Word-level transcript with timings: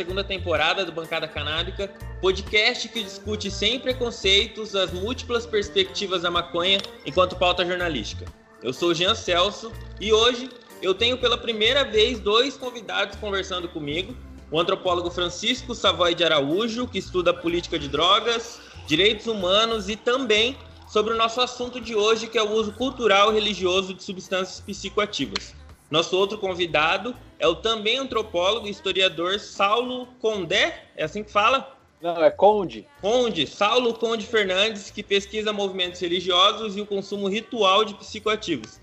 segunda 0.00 0.24
temporada 0.24 0.82
do 0.82 0.90
Bancada 0.90 1.28
Canábica, 1.28 1.92
podcast 2.22 2.88
que 2.88 3.02
discute 3.02 3.50
sem 3.50 3.78
preconceitos 3.78 4.74
as 4.74 4.90
múltiplas 4.90 5.44
perspectivas 5.44 6.22
da 6.22 6.30
maconha 6.30 6.80
enquanto 7.04 7.36
pauta 7.36 7.66
jornalística. 7.66 8.24
Eu 8.62 8.72
sou 8.72 8.94
Jean 8.94 9.14
Celso 9.14 9.70
e 10.00 10.10
hoje 10.10 10.48
eu 10.80 10.94
tenho 10.94 11.18
pela 11.18 11.36
primeira 11.36 11.84
vez 11.84 12.18
dois 12.18 12.56
convidados 12.56 13.14
conversando 13.16 13.68
comigo: 13.68 14.16
o 14.50 14.58
antropólogo 14.58 15.10
Francisco 15.10 15.74
Savoy 15.74 16.14
de 16.14 16.24
Araújo, 16.24 16.88
que 16.88 16.98
estuda 16.98 17.34
política 17.34 17.78
de 17.78 17.86
drogas, 17.86 18.58
direitos 18.86 19.26
humanos 19.26 19.90
e 19.90 19.96
também 19.96 20.56
sobre 20.88 21.12
o 21.12 21.16
nosso 21.18 21.42
assunto 21.42 21.78
de 21.78 21.94
hoje, 21.94 22.26
que 22.26 22.38
é 22.38 22.42
o 22.42 22.52
uso 22.52 22.72
cultural 22.72 23.32
e 23.32 23.34
religioso 23.34 23.92
de 23.92 24.02
substâncias 24.02 24.60
psicoativas. 24.60 25.59
Nosso 25.90 26.16
outro 26.16 26.38
convidado 26.38 27.16
é 27.38 27.48
o 27.48 27.56
também 27.56 27.98
antropólogo 27.98 28.68
e 28.68 28.70
historiador 28.70 29.40
Saulo 29.40 30.06
Condé, 30.20 30.84
é 30.96 31.02
assim 31.02 31.24
que 31.24 31.32
fala? 31.32 31.76
Não, 32.00 32.22
é 32.22 32.30
Conde. 32.30 32.86
Conde, 33.00 33.46
Saulo 33.46 33.92
Conde 33.94 34.24
Fernandes, 34.24 34.90
que 34.90 35.02
pesquisa 35.02 35.52
movimentos 35.52 36.00
religiosos 36.00 36.76
e 36.76 36.80
o 36.80 36.86
consumo 36.86 37.28
ritual 37.28 37.84
de 37.84 37.94
psicoativos. 37.94 38.80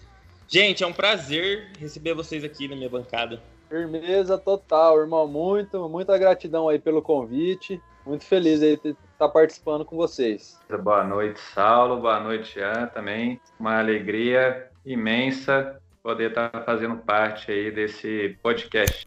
Gente, 0.48 0.84
é 0.84 0.88
um 0.88 0.94
prazer 0.94 1.72
receber 1.80 2.14
vocês 2.14 2.44
aqui 2.44 2.68
na 2.68 2.76
minha 2.76 2.90
bancada. 2.90 3.42
Firmeza 3.70 4.38
total, 4.38 5.00
irmão. 5.00 5.28
Muito, 5.28 5.90
muita 5.90 6.18
gratidão 6.18 6.70
aí 6.70 6.78
pelo 6.78 7.02
convite. 7.02 7.82
Muito 8.06 8.24
feliz 8.24 8.62
aí 8.62 8.78
de 8.78 8.96
estar 9.12 9.30
participando 9.30 9.84
com 9.84 9.98
vocês. 9.98 10.60
Boa 10.82 11.04
noite, 11.04 11.40
Saulo. 11.40 12.00
Boa 12.00 12.20
noite, 12.20 12.54
Jean, 12.54 12.88
também. 12.88 13.42
Uma 13.60 13.80
alegria 13.80 14.70
imensa 14.86 15.82
poder 16.08 16.30
estar 16.30 16.64
fazendo 16.64 16.96
parte 16.96 17.52
aí 17.52 17.70
desse 17.70 18.38
podcast. 18.42 19.06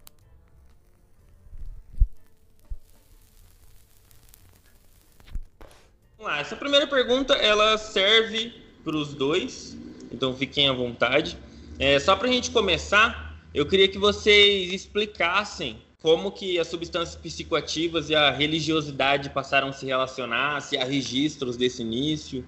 Vamos 6.18 6.30
lá, 6.30 6.40
essa 6.40 6.54
primeira 6.54 6.86
pergunta 6.86 7.32
ela 7.36 7.78
serve 7.78 8.52
para 8.84 8.94
os 8.94 9.14
dois, 9.14 9.74
então 10.12 10.36
fiquem 10.36 10.68
à 10.68 10.74
vontade. 10.74 11.38
É, 11.78 11.98
só 11.98 12.14
para 12.14 12.28
a 12.28 12.30
gente 12.30 12.50
começar, 12.50 13.34
eu 13.54 13.64
queria 13.64 13.88
que 13.88 13.96
vocês 13.96 14.70
explicassem 14.70 15.80
como 16.02 16.30
que 16.30 16.58
as 16.58 16.68
substâncias 16.68 17.16
psicoativas 17.16 18.10
e 18.10 18.14
a 18.14 18.30
religiosidade 18.30 19.30
passaram 19.30 19.68
a 19.68 19.72
se 19.72 19.86
relacionar, 19.86 20.60
se 20.60 20.76
há 20.76 20.84
registros 20.84 21.56
desse 21.56 21.80
início. 21.80 22.44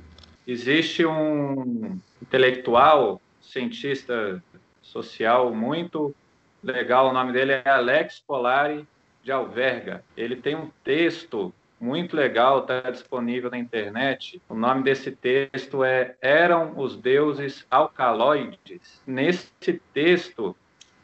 Existe 0.47 1.07
um 1.07 1.99
intelectual, 2.21 3.19
cientista 3.53 4.43
social 4.81 5.55
muito 5.55 6.15
legal, 6.63 7.11
o 7.11 7.13
nome 7.13 7.33
dele 7.33 7.53
é 7.53 7.69
Alex 7.69 8.21
Polari 8.21 8.87
de 9.23 9.31
Alverga. 9.31 10.03
Ele 10.17 10.37
tem 10.37 10.57
um 10.57 10.71
texto 10.83 11.53
muito 11.79 12.17
legal, 12.17 12.61
está 12.61 12.81
disponível 12.91 13.51
na 13.51 13.59
internet. 13.59 14.41
O 14.49 14.55
nome 14.55 14.83
desse 14.85 15.11
texto 15.11 15.85
é 15.85 16.17
Eram 16.21 16.79
os 16.79 16.97
Deuses 16.97 17.67
Alcaloides. 17.71 19.03
Nesse 19.07 19.81
texto, 19.93 20.57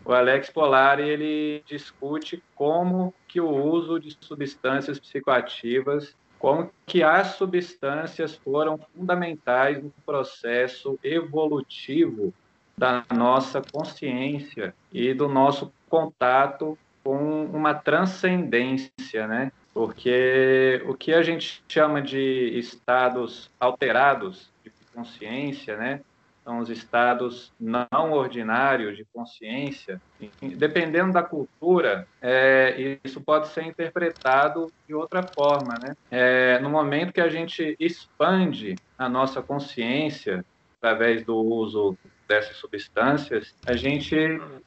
o 0.04 0.12
Alex 0.12 0.48
Polari 0.48 1.08
ele 1.08 1.62
discute 1.66 2.42
como 2.54 3.12
que 3.26 3.40
o 3.40 3.50
uso 3.50 3.98
de 3.98 4.16
substâncias 4.20 4.98
psicoativas, 4.98 6.16
como 6.38 6.70
que 6.86 7.02
as 7.02 7.36
substâncias 7.36 8.34
foram 8.36 8.78
fundamentais 8.94 9.82
no 9.82 9.92
processo 10.06 10.98
evolutivo 11.02 12.32
da 12.76 13.04
nossa 13.12 13.60
consciência 13.60 14.74
e 14.92 15.12
do 15.12 15.28
nosso 15.28 15.72
contato 15.90 16.78
com 17.02 17.46
uma 17.46 17.74
transcendência, 17.74 19.26
né? 19.26 19.50
Porque 19.74 20.82
o 20.86 20.94
que 20.94 21.12
a 21.12 21.22
gente 21.22 21.62
chama 21.68 22.00
de 22.00 22.58
estados 22.58 23.50
alterados 23.58 24.50
de 24.64 24.70
consciência, 24.94 25.76
né? 25.76 26.00
São 26.48 26.60
os 26.60 26.70
estados 26.70 27.52
não 27.60 28.10
ordinários 28.10 28.96
de 28.96 29.04
consciência. 29.12 30.00
Dependendo 30.40 31.12
da 31.12 31.22
cultura, 31.22 32.08
é, 32.22 32.98
isso 33.04 33.20
pode 33.20 33.48
ser 33.48 33.64
interpretado 33.64 34.72
de 34.86 34.94
outra 34.94 35.22
forma, 35.22 35.74
né? 35.78 35.94
É, 36.10 36.58
no 36.60 36.70
momento 36.70 37.12
que 37.12 37.20
a 37.20 37.28
gente 37.28 37.76
expande 37.78 38.76
a 38.96 39.10
nossa 39.10 39.42
consciência 39.42 40.42
através 40.78 41.22
do 41.22 41.36
uso 41.36 41.98
dessas 42.26 42.56
substâncias, 42.56 43.54
a 43.66 43.76
gente 43.76 44.16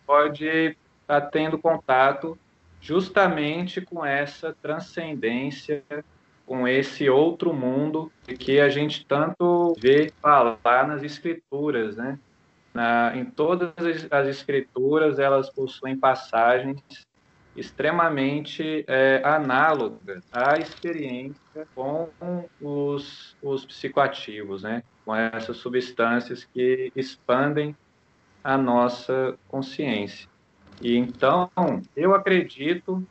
pode 0.06 0.46
estar 0.46 0.76
tá 1.08 1.22
tendo 1.22 1.58
contato 1.58 2.38
justamente 2.80 3.82
com 3.82 4.06
essa 4.06 4.56
transcendência, 4.62 5.84
com 6.52 6.68
esse 6.68 7.10
outro 7.10 7.54
mundo 7.54 8.12
que 8.38 8.60
a 8.60 8.68
gente 8.68 9.06
tanto 9.06 9.74
vê 9.80 10.12
falar 10.22 10.86
nas 10.86 11.02
escrituras, 11.02 11.96
né? 11.96 12.20
Na, 12.74 13.16
em 13.16 13.24
todas 13.24 13.72
as 14.12 14.28
escrituras, 14.28 15.18
elas 15.18 15.50
possuem 15.50 15.98
passagens 15.98 16.82
extremamente 17.56 18.84
é, 18.86 19.22
análogas 19.24 20.26
à 20.30 20.58
experiência 20.58 21.66
com 21.74 22.10
os, 22.60 23.34
os 23.42 23.66
psicoativos, 23.66 24.64
né? 24.64 24.84
com 25.06 25.16
essas 25.16 25.56
substâncias 25.56 26.44
que 26.44 26.92
expandem 26.94 27.74
a 28.44 28.58
nossa 28.58 29.38
consciência. 29.48 30.28
E 30.82 30.98
então, 30.98 31.50
eu 31.96 32.14
acredito, 32.14 33.08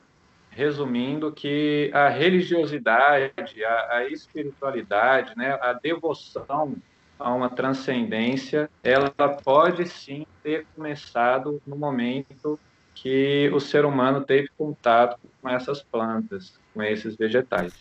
resumindo, 0.61 1.33
que 1.33 1.91
a 1.95 2.11
religiosidade, 2.11 3.33
a, 3.65 3.97
a 3.97 4.09
espiritualidade, 4.09 5.33
né, 5.35 5.59
a 5.63 5.73
devoção 5.73 6.77
a 7.19 7.33
uma 7.33 7.49
transcendência, 7.49 8.71
ela 8.83 9.11
pode 9.43 9.89
sim 9.89 10.27
ter 10.43 10.67
começado 10.75 11.61
no 11.67 11.77
momento 11.77 12.61
que 12.95 13.51
o 13.55 13.61
ser 13.61 13.87
humano 13.87 14.23
teve 14.23 14.49
contato 14.57 15.19
com 15.41 15.49
essas 15.49 15.83
plantas, 15.83 16.59
com 16.75 16.83
esses 16.83 17.17
vegetais. 17.17 17.73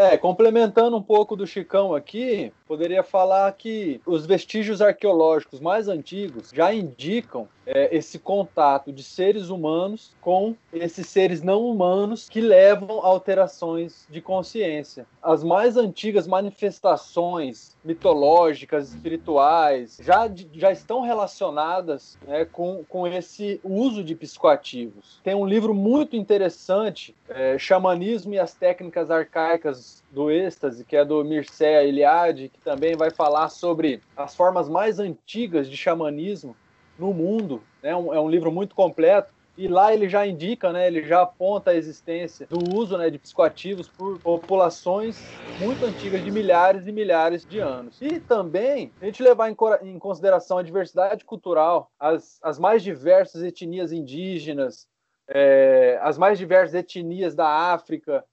É, 0.00 0.16
complementando 0.16 0.96
um 0.96 1.02
pouco 1.02 1.36
do 1.36 1.46
Chicão 1.46 1.94
aqui, 1.94 2.50
poderia 2.66 3.02
falar 3.02 3.52
que 3.52 4.00
os 4.06 4.24
vestígios 4.24 4.80
arqueológicos 4.80 5.60
mais 5.60 5.88
antigos 5.88 6.50
já 6.54 6.72
indicam 6.72 7.46
é, 7.66 7.94
esse 7.96 8.18
contato 8.18 8.92
de 8.92 9.02
seres 9.02 9.48
humanos 9.48 10.12
com 10.20 10.54
esses 10.72 11.06
seres 11.06 11.42
não 11.42 11.64
humanos 11.64 12.28
que 12.28 12.40
levam 12.40 13.00
a 13.00 13.06
alterações 13.06 14.06
de 14.08 14.20
consciência. 14.20 15.06
As 15.22 15.44
mais 15.44 15.76
antigas 15.76 16.26
manifestações 16.26 17.76
mitológicas, 17.84 18.92
espirituais, 18.92 19.98
já, 20.02 20.30
já 20.52 20.70
estão 20.70 21.00
relacionadas 21.00 22.18
né, 22.26 22.44
com, 22.44 22.84
com 22.88 23.06
esse 23.06 23.60
uso 23.62 24.02
de 24.02 24.14
psicoativos. 24.14 25.20
Tem 25.22 25.34
um 25.34 25.46
livro 25.46 25.74
muito 25.74 26.16
interessante, 26.16 27.14
é, 27.28 27.58
Xamanismo 27.58 28.34
e 28.34 28.38
as 28.38 28.54
Técnicas 28.54 29.10
Arcaicas 29.10 30.02
do 30.10 30.30
Êxtase, 30.30 30.84
que 30.84 30.96
é 30.96 31.04
do 31.04 31.24
Mircea 31.24 31.84
Eliade, 31.84 32.50
que 32.52 32.60
também 32.60 32.96
vai 32.96 33.10
falar 33.10 33.48
sobre 33.48 34.00
as 34.16 34.34
formas 34.34 34.68
mais 34.68 34.98
antigas 34.98 35.68
de 35.68 35.76
xamanismo 35.76 36.54
no 37.00 37.12
mundo. 37.12 37.62
Né? 37.82 37.94
Um, 37.96 38.12
é 38.14 38.20
um 38.20 38.28
livro 38.28 38.52
muito 38.52 38.74
completo. 38.74 39.32
E 39.56 39.68
lá 39.68 39.92
ele 39.92 40.08
já 40.08 40.26
indica, 40.26 40.72
né, 40.72 40.86
ele 40.86 41.02
já 41.02 41.20
aponta 41.20 41.72
a 41.72 41.74
existência 41.74 42.46
do 42.46 42.74
uso 42.74 42.96
né, 42.96 43.10
de 43.10 43.18
psicoativos 43.18 43.88
por 43.88 44.18
populações 44.18 45.22
muito 45.58 45.84
antigas, 45.84 46.24
de 46.24 46.30
milhares 46.30 46.86
e 46.86 46.92
milhares 46.92 47.44
de 47.44 47.58
anos. 47.58 48.00
E 48.00 48.20
também 48.20 48.90
a 49.02 49.04
gente 49.04 49.22
levar 49.22 49.50
em, 49.50 49.98
consideração 49.98 50.56
a 50.56 50.62
diversidade 50.62 51.26
cultural, 51.26 51.90
as, 51.98 52.38
as 52.42 52.58
mais 52.58 52.82
diversas 52.82 53.42
etnias 53.42 53.92
indígenas, 53.92 54.88
é, 55.28 55.98
as 56.00 56.16
mais 56.16 56.38
diversas 56.38 56.74
etnias 56.74 57.34
da 57.34 57.46
África, 57.46 58.24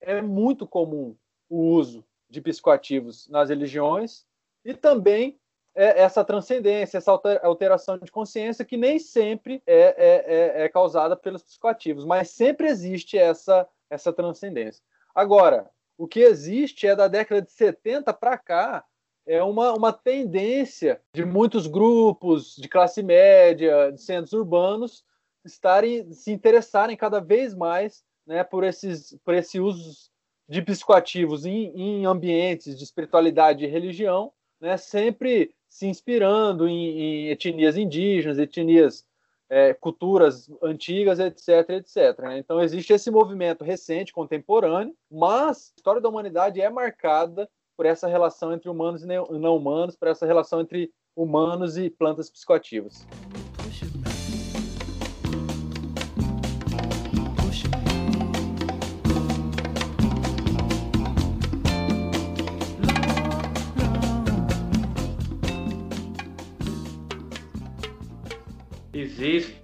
é 0.00 0.22
muito 0.22 0.66
comum 0.66 1.14
o 1.50 1.58
uso 1.58 2.02
de 2.30 2.40
psicoativos 2.40 3.28
nas 3.28 3.50
religiões 3.50 4.24
e 4.64 4.72
também 4.72 5.38
essa 5.74 6.24
transcendência, 6.24 6.98
essa 6.98 7.12
alteração 7.42 7.98
de 7.98 8.10
consciência 8.10 8.64
que 8.64 8.76
nem 8.76 8.98
sempre 8.98 9.62
é, 9.66 9.74
é, 9.74 10.60
é, 10.60 10.64
é 10.64 10.68
causada 10.68 11.16
pelos 11.16 11.42
psicoativos, 11.42 12.04
mas 12.04 12.30
sempre 12.30 12.68
existe 12.68 13.16
essa, 13.16 13.66
essa 13.88 14.12
transcendência. 14.12 14.82
Agora, 15.14 15.70
o 15.96 16.06
que 16.06 16.20
existe 16.20 16.86
é 16.86 16.94
da 16.94 17.08
década 17.08 17.40
de 17.40 17.52
70 17.52 18.12
para 18.12 18.36
cá, 18.36 18.84
é 19.26 19.42
uma, 19.42 19.72
uma 19.72 19.92
tendência 19.92 21.00
de 21.14 21.24
muitos 21.24 21.66
grupos 21.66 22.56
de 22.56 22.68
classe 22.68 23.02
média, 23.02 23.92
de 23.92 24.02
centros 24.02 24.32
urbanos, 24.32 25.04
estarem 25.44 26.12
se 26.12 26.32
interessarem 26.32 26.96
cada 26.96 27.20
vez 27.20 27.54
mais 27.54 28.04
né, 28.26 28.42
por, 28.42 28.64
esses, 28.64 29.16
por 29.24 29.34
esse 29.34 29.60
uso 29.60 30.10
de 30.48 30.60
psicoativos 30.60 31.46
em, 31.46 31.72
em 31.74 32.04
ambientes 32.04 32.76
de 32.76 32.84
espiritualidade 32.84 33.64
e 33.64 33.68
religião, 33.68 34.32
né, 34.60 34.76
sempre 34.76 35.54
se 35.72 35.86
inspirando 35.86 36.68
em, 36.68 36.98
em 36.98 37.28
etnias 37.30 37.78
indígenas, 37.78 38.38
etnias, 38.38 39.06
é, 39.48 39.72
culturas 39.72 40.50
antigas, 40.62 41.18
etc, 41.18 41.70
etc. 41.70 42.18
Né? 42.18 42.38
Então 42.38 42.60
existe 42.60 42.92
esse 42.92 43.10
movimento 43.10 43.64
recente, 43.64 44.12
contemporâneo, 44.12 44.94
mas 45.10 45.72
a 45.72 45.76
história 45.78 46.00
da 46.00 46.10
humanidade 46.10 46.60
é 46.60 46.68
marcada 46.68 47.48
por 47.74 47.86
essa 47.86 48.06
relação 48.06 48.52
entre 48.52 48.68
humanos 48.68 49.02
e 49.02 49.06
não 49.06 49.56
humanos, 49.56 49.96
por 49.96 50.08
essa 50.08 50.26
relação 50.26 50.60
entre 50.60 50.92
humanos 51.16 51.78
e 51.78 51.88
plantas 51.88 52.28
psicoativas. 52.28 53.06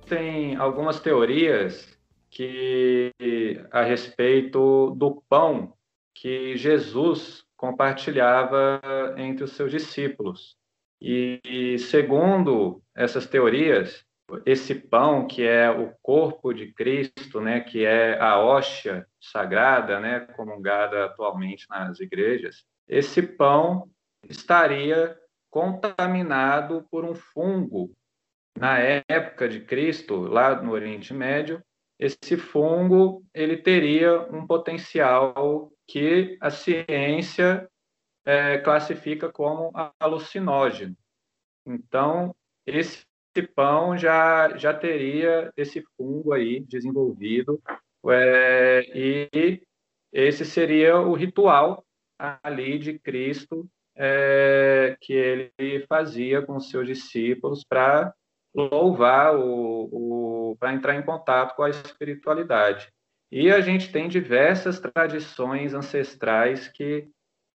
Existem 0.09 0.57
algumas 0.57 1.01
teorias 1.01 1.87
que 2.31 3.13
a 3.71 3.83
respeito 3.83 4.95
do 4.97 5.23
pão 5.29 5.75
que 6.15 6.57
Jesus 6.57 7.45
compartilhava 7.55 8.81
entre 9.19 9.45
os 9.45 9.53
seus 9.53 9.71
discípulos. 9.71 10.57
E, 10.99 11.77
segundo 11.79 12.83
essas 12.97 13.27
teorias, 13.27 14.03
esse 14.47 14.75
pão 14.75 15.27
que 15.27 15.43
é 15.43 15.71
o 15.71 15.93
corpo 16.03 16.55
de 16.55 16.73
Cristo, 16.73 17.39
né, 17.39 17.61
que 17.61 17.85
é 17.85 18.19
a 18.19 18.41
hóstia 18.41 19.07
sagrada, 19.21 20.01
né, 20.01 20.21
comungada 20.21 21.05
atualmente 21.05 21.67
nas 21.69 22.01
igrejas, 22.01 22.65
esse 22.89 23.21
pão 23.21 23.91
estaria 24.27 25.15
contaminado 25.51 26.87
por 26.91 27.05
um 27.05 27.15
fungo. 27.15 27.93
Na 28.59 28.79
época 29.09 29.49
de 29.49 29.61
Cristo, 29.61 30.17
lá 30.17 30.61
no 30.61 30.73
Oriente 30.73 31.15
Médio, 31.15 31.63
esse 31.99 32.37
fungo 32.37 33.25
ele 33.33 33.57
teria 33.57 34.21
um 34.33 34.47
potencial 34.47 35.73
que 35.87 36.37
a 36.41 36.51
ciência 36.51 37.69
é, 38.25 38.59
classifica 38.59 39.31
como 39.31 39.71
alucinógeno. 40.01 40.97
Então, 41.65 42.35
esse 42.67 43.05
pão 43.55 43.97
já, 43.97 44.57
já 44.57 44.75
teria 44.75 45.53
esse 45.57 45.85
fungo 45.97 46.33
aí 46.33 46.61
desenvolvido, 46.61 47.61
é, 48.09 48.83
e 48.93 49.63
esse 50.13 50.45
seria 50.45 50.99
o 50.99 51.15
ritual 51.15 51.85
ali 52.19 52.79
de 52.79 52.99
Cristo 52.99 53.69
é, 53.95 54.97
que 55.01 55.13
ele 55.13 55.87
fazia 55.89 56.43
com 56.43 56.59
seus 56.59 56.87
discípulos 56.87 57.65
para 57.65 58.13
louvar, 58.55 59.37
o, 59.37 59.89
o 60.53 60.57
para 60.59 60.73
entrar 60.73 60.95
em 60.97 61.03
contato 61.03 61.55
com 61.55 61.63
a 61.63 61.71
espiritualidade. 61.71 62.89
E 63.31 63.51
a 63.51 63.61
gente 63.61 63.93
tem 63.93 64.09
diversas 64.09 64.81
tradições 64.81 65.75
ancestrais 65.75 66.69
que 66.69 67.07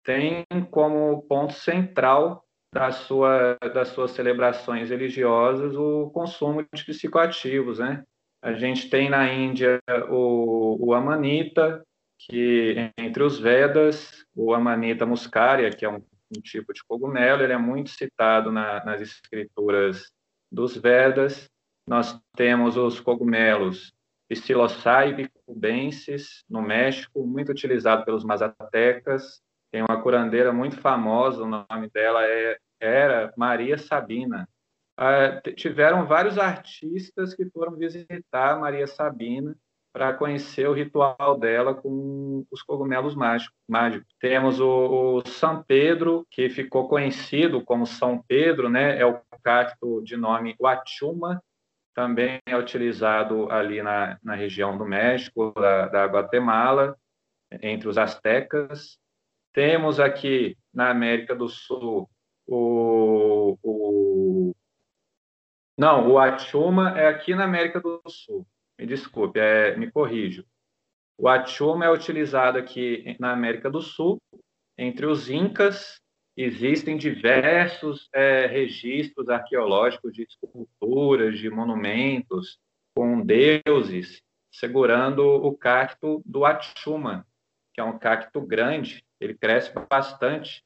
têm 0.03 0.45
como 0.69 1.23
ponto 1.23 1.53
central 1.53 2.43
da 2.73 2.91
sua, 2.91 3.57
das 3.73 3.89
suas 3.89 4.11
celebrações 4.11 4.89
religiosas 4.89 5.75
o 5.75 6.09
consumo 6.11 6.65
de 6.73 6.85
psicoativos, 6.85 7.79
né? 7.79 8.03
A 8.41 8.53
gente 8.53 8.89
tem 8.89 9.09
na 9.09 9.31
Índia 9.31 9.79
o, 10.09 10.77
o 10.87 10.93
Amanita, 10.93 11.83
que 12.19 12.91
entre 12.97 13.23
os 13.23 13.39
Vedas, 13.39 14.25
o 14.35 14.53
Amanita 14.53 15.05
muscaria, 15.05 15.69
que 15.69 15.85
é 15.85 15.89
um, 15.89 16.03
um 16.35 16.41
tipo 16.41 16.73
de 16.73 16.83
cogumelo, 16.83 17.41
ele 17.41 17.53
é 17.53 17.57
muito 17.57 17.89
citado 17.91 18.51
na, 18.51 18.83
nas 18.83 19.01
escrituras 19.01 20.11
dos 20.53 20.77
Vedas. 20.77 21.49
Nós 21.87 22.17
temos 22.35 22.77
os 22.77 22.99
cogumelos 22.99 23.93
Psilocybe 24.29 25.29
cubensis, 25.45 26.43
no 26.49 26.61
México, 26.61 27.25
muito 27.25 27.51
utilizado 27.51 28.05
pelos 28.05 28.23
mazatecas. 28.23 29.41
Tem 29.71 29.81
uma 29.81 30.01
curandeira 30.01 30.53
muito 30.53 30.79
famosa, 30.79 31.43
o 31.43 31.47
nome 31.47 31.89
dela 31.89 32.23
é, 32.23 32.57
era 32.79 33.33
Maria 33.35 33.77
Sabina. 33.77 34.47
Ah, 34.97 35.41
tiveram 35.55 36.05
vários 36.05 36.37
artistas 36.37 37.33
que 37.33 37.49
foram 37.49 37.75
visitar 37.75 38.59
Maria 38.59 38.85
Sabina 38.87 39.55
para 39.93 40.11
conhecer 40.11 40.67
o 40.67 40.73
ritual 40.73 41.37
dela 41.39 41.75
com 41.75 42.43
os 42.51 42.63
cogumelos 42.63 43.15
mágicos. 43.15 43.55
Temos 44.19 44.59
o, 44.59 45.17
o, 45.17 45.27
São 45.27 45.61
Pedro, 45.61 46.25
que 46.31 46.49
ficou 46.49 46.89
conhecido 46.89 47.63
como 47.63 47.85
São 47.85 48.21
Pedro, 48.27 48.69
né? 48.69 48.99
é 48.99 49.05
o 49.05 49.21
cacto 49.43 50.01
de 50.03 50.17
nome 50.17 50.55
Huachuma, 50.59 51.41
também 51.93 52.39
é 52.47 52.57
utilizado 52.57 53.51
ali 53.51 53.83
na, 53.83 54.17
na 54.23 54.33
região 54.33 54.75
do 54.75 54.83
México, 54.83 55.53
da, 55.55 55.87
da 55.87 56.05
Guatemala, 56.05 56.97
entre 57.61 57.87
os 57.87 57.99
astecas. 57.99 58.97
Temos 59.53 59.99
aqui 59.99 60.57
na 60.73 60.89
América 60.89 61.35
do 61.35 61.47
Sul 61.47 62.09
o, 62.47 63.57
o 63.61 64.55
não, 65.77 66.11
o 66.11 66.19
Achuma 66.19 66.99
é 66.99 67.07
aqui 67.07 67.33
na 67.33 67.45
América 67.45 67.79
do 67.79 68.01
Sul. 68.07 68.45
Me 68.79 68.85
desculpe, 68.85 69.39
é, 69.39 69.75
me 69.77 69.91
corrijo. 69.91 70.45
O 71.17 71.27
Achuma 71.27 71.85
é 71.85 71.89
utilizado 71.89 72.57
aqui 72.57 73.15
na 73.19 73.31
América 73.31 73.69
do 73.69 73.81
Sul, 73.81 74.19
entre 74.77 75.05
os 75.05 75.29
Incas 75.29 76.01
existem 76.35 76.97
diversos 76.97 78.09
é, 78.11 78.47
registros 78.47 79.29
arqueológicos 79.29 80.11
de 80.11 80.23
esculturas, 80.23 81.37
de 81.37 81.49
monumentos 81.49 82.57
com 82.95 83.21
deuses 83.21 84.21
segurando 84.53 85.23
o 85.23 85.55
cacto 85.57 86.21
do 86.25 86.45
Achuma, 86.45 87.25
que 87.73 87.81
é 87.81 87.83
um 87.83 87.97
cacto 87.97 88.39
grande, 88.39 89.03
ele 89.19 89.33
cresce 89.33 89.73
bastante. 89.89 90.63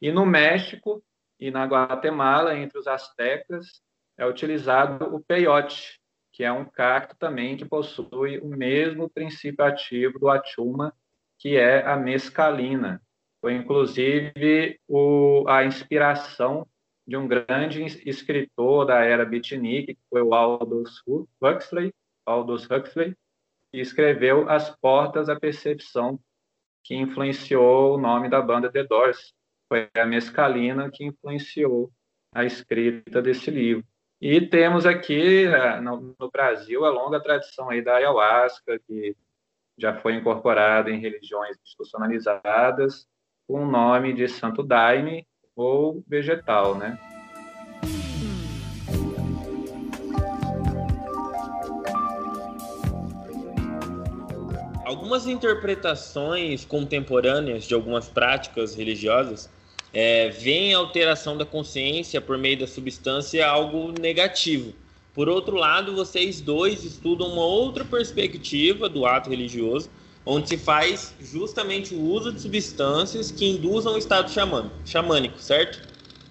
E 0.00 0.12
no 0.12 0.26
México 0.26 1.02
e 1.38 1.50
na 1.50 1.64
Guatemala, 1.64 2.56
entre 2.56 2.78
os 2.78 2.86
astecas, 2.86 3.82
é 4.18 4.26
utilizado 4.26 5.14
o 5.14 5.20
peyote, 5.20 5.99
que 6.40 6.44
é 6.44 6.50
um 6.50 6.64
cacto 6.64 7.14
também 7.18 7.54
que 7.54 7.66
possui 7.66 8.38
o 8.38 8.46
mesmo 8.46 9.10
princípio 9.10 9.62
ativo 9.62 10.18
do 10.18 10.30
Achuma, 10.30 10.90
que 11.38 11.58
é 11.58 11.84
a 11.84 11.98
mescalina. 11.98 13.02
Foi, 13.42 13.52
inclusive, 13.52 14.80
o, 14.88 15.44
a 15.46 15.66
inspiração 15.66 16.66
de 17.06 17.14
um 17.14 17.28
grande 17.28 17.84
escritor 18.08 18.86
da 18.86 19.04
era 19.04 19.26
beatnik, 19.26 19.94
que 19.94 20.00
foi 20.08 20.22
o 20.22 20.32
Aldous 20.32 21.02
Huxley, 21.42 21.92
Aldous 22.24 22.66
Huxley, 22.70 23.14
que 23.70 23.78
escreveu 23.78 24.48
As 24.48 24.74
Portas 24.78 25.26
da 25.26 25.38
Percepção, 25.38 26.18
que 26.82 26.94
influenciou 26.94 27.96
o 27.96 28.00
nome 28.00 28.30
da 28.30 28.40
banda 28.40 28.72
The 28.72 28.84
Doors. 28.84 29.34
Foi 29.68 29.90
a 29.94 30.06
mescalina 30.06 30.90
que 30.90 31.04
influenciou 31.04 31.92
a 32.32 32.46
escrita 32.46 33.20
desse 33.20 33.50
livro. 33.50 33.84
E 34.20 34.38
temos 34.38 34.84
aqui 34.84 35.46
no, 35.82 36.14
no 36.20 36.30
Brasil 36.30 36.84
a 36.84 36.90
longa 36.90 37.18
tradição 37.18 37.70
aí 37.70 37.80
da 37.80 37.94
ayahuasca, 37.94 38.78
que 38.86 39.16
já 39.78 39.94
foi 39.94 40.14
incorporada 40.14 40.90
em 40.90 41.00
religiões 41.00 41.56
institucionalizadas, 41.64 43.08
com 43.48 43.62
o 43.62 43.66
nome 43.66 44.12
de 44.12 44.28
Santo 44.28 44.62
Daime 44.62 45.26
ou 45.56 46.04
vegetal, 46.06 46.74
né? 46.74 46.98
Algumas 54.84 55.26
interpretações 55.26 56.66
contemporâneas 56.66 57.64
de 57.64 57.72
algumas 57.72 58.06
práticas 58.06 58.74
religiosas 58.74 59.48
é, 59.92 60.28
veem 60.28 60.74
a 60.74 60.78
alteração 60.78 61.36
da 61.36 61.44
consciência 61.44 62.20
por 62.20 62.38
meio 62.38 62.58
da 62.58 62.66
substância 62.66 63.46
algo 63.46 63.92
negativo. 64.00 64.72
Por 65.14 65.28
outro 65.28 65.56
lado, 65.56 65.94
vocês 65.94 66.40
dois 66.40 66.84
estudam 66.84 67.28
uma 67.28 67.44
outra 67.44 67.84
perspectiva 67.84 68.88
do 68.88 69.04
ato 69.04 69.28
religioso, 69.28 69.90
onde 70.24 70.48
se 70.48 70.56
faz 70.56 71.14
justamente 71.20 71.94
o 71.94 72.00
uso 72.00 72.32
de 72.32 72.40
substâncias 72.40 73.30
que 73.30 73.46
induzam 73.46 73.94
o 73.94 73.98
estado 73.98 74.30
xamânico, 74.30 74.74
xamânico 74.84 75.38
certo? 75.38 75.88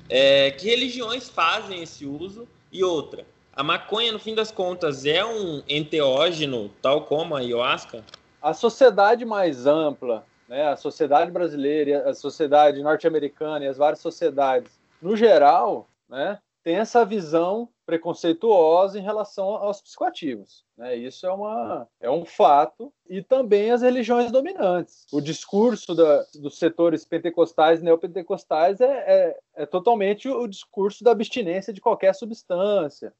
É, 0.07 0.51
que 0.51 0.67
religiões 0.67 1.29
fazem 1.29 1.83
esse 1.83 2.05
uso? 2.05 2.47
E 2.71 2.83
outra, 2.83 3.25
a 3.51 3.63
maconha, 3.63 4.11
no 4.11 4.19
fim 4.19 4.33
das 4.33 4.51
contas, 4.51 5.05
é 5.05 5.25
um 5.25 5.61
enteógeno, 5.67 6.71
tal 6.81 7.01
como 7.01 7.35
a 7.35 7.39
ayahuasca? 7.39 8.03
A 8.41 8.53
sociedade 8.53 9.25
mais 9.25 9.65
ampla, 9.65 10.25
né, 10.49 10.67
a 10.67 10.75
sociedade 10.75 11.29
brasileira, 11.29 12.09
a 12.09 12.13
sociedade 12.15 12.81
norte-americana 12.81 13.63
e 13.63 13.67
as 13.67 13.77
várias 13.77 13.99
sociedades, 13.99 14.81
no 14.99 15.15
geral, 15.15 15.87
né, 16.09 16.39
tem 16.63 16.77
essa 16.77 17.05
visão 17.05 17.69
preconceituosa 17.85 18.99
em 18.99 19.01
relação 19.01 19.45
aos 19.45 19.79
psicoativos. 19.79 20.65
Né? 20.75 20.95
Isso 20.95 21.25
é, 21.25 21.31
uma, 21.31 21.87
é 22.01 22.09
um 22.09 22.25
fato. 22.25 22.91
E 23.07 23.21
também 23.21 23.71
as 23.71 23.81
religiões 23.81 24.31
dominantes. 24.31 25.05
O 25.11 25.21
discurso 25.21 25.95
da, 25.95 26.25
dos 26.35 26.57
setores 26.57 27.05
pentecostais 27.05 27.79
e 27.79 27.83
neopentecostais 27.83 28.81
é, 28.81 28.85
é, 28.85 29.39
é 29.55 29.65
totalmente 29.65 30.27
o 30.27 30.47
discurso 30.47 31.03
da 31.03 31.11
abstinência 31.11 31.71
de 31.71 31.79
qualquer 31.79 32.13
substância. 32.13 33.13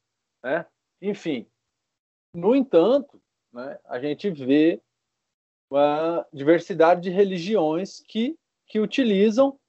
Né? 0.43 0.65
Enfim, 1.01 1.48
no 2.33 2.55
entanto, 2.55 3.21
né, 3.53 3.79
a 3.86 4.00
gente 4.00 4.29
vê 4.29 4.81
uma 5.70 6.26
diversidade 6.34 7.02
de 7.02 7.10
religiões 7.10 8.02
que, 8.08 8.38
que 8.68 8.80
utilizam 8.80 9.60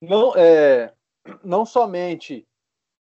não, 0.00 0.34
é, 0.36 0.92
não 1.42 1.64
somente 1.64 2.46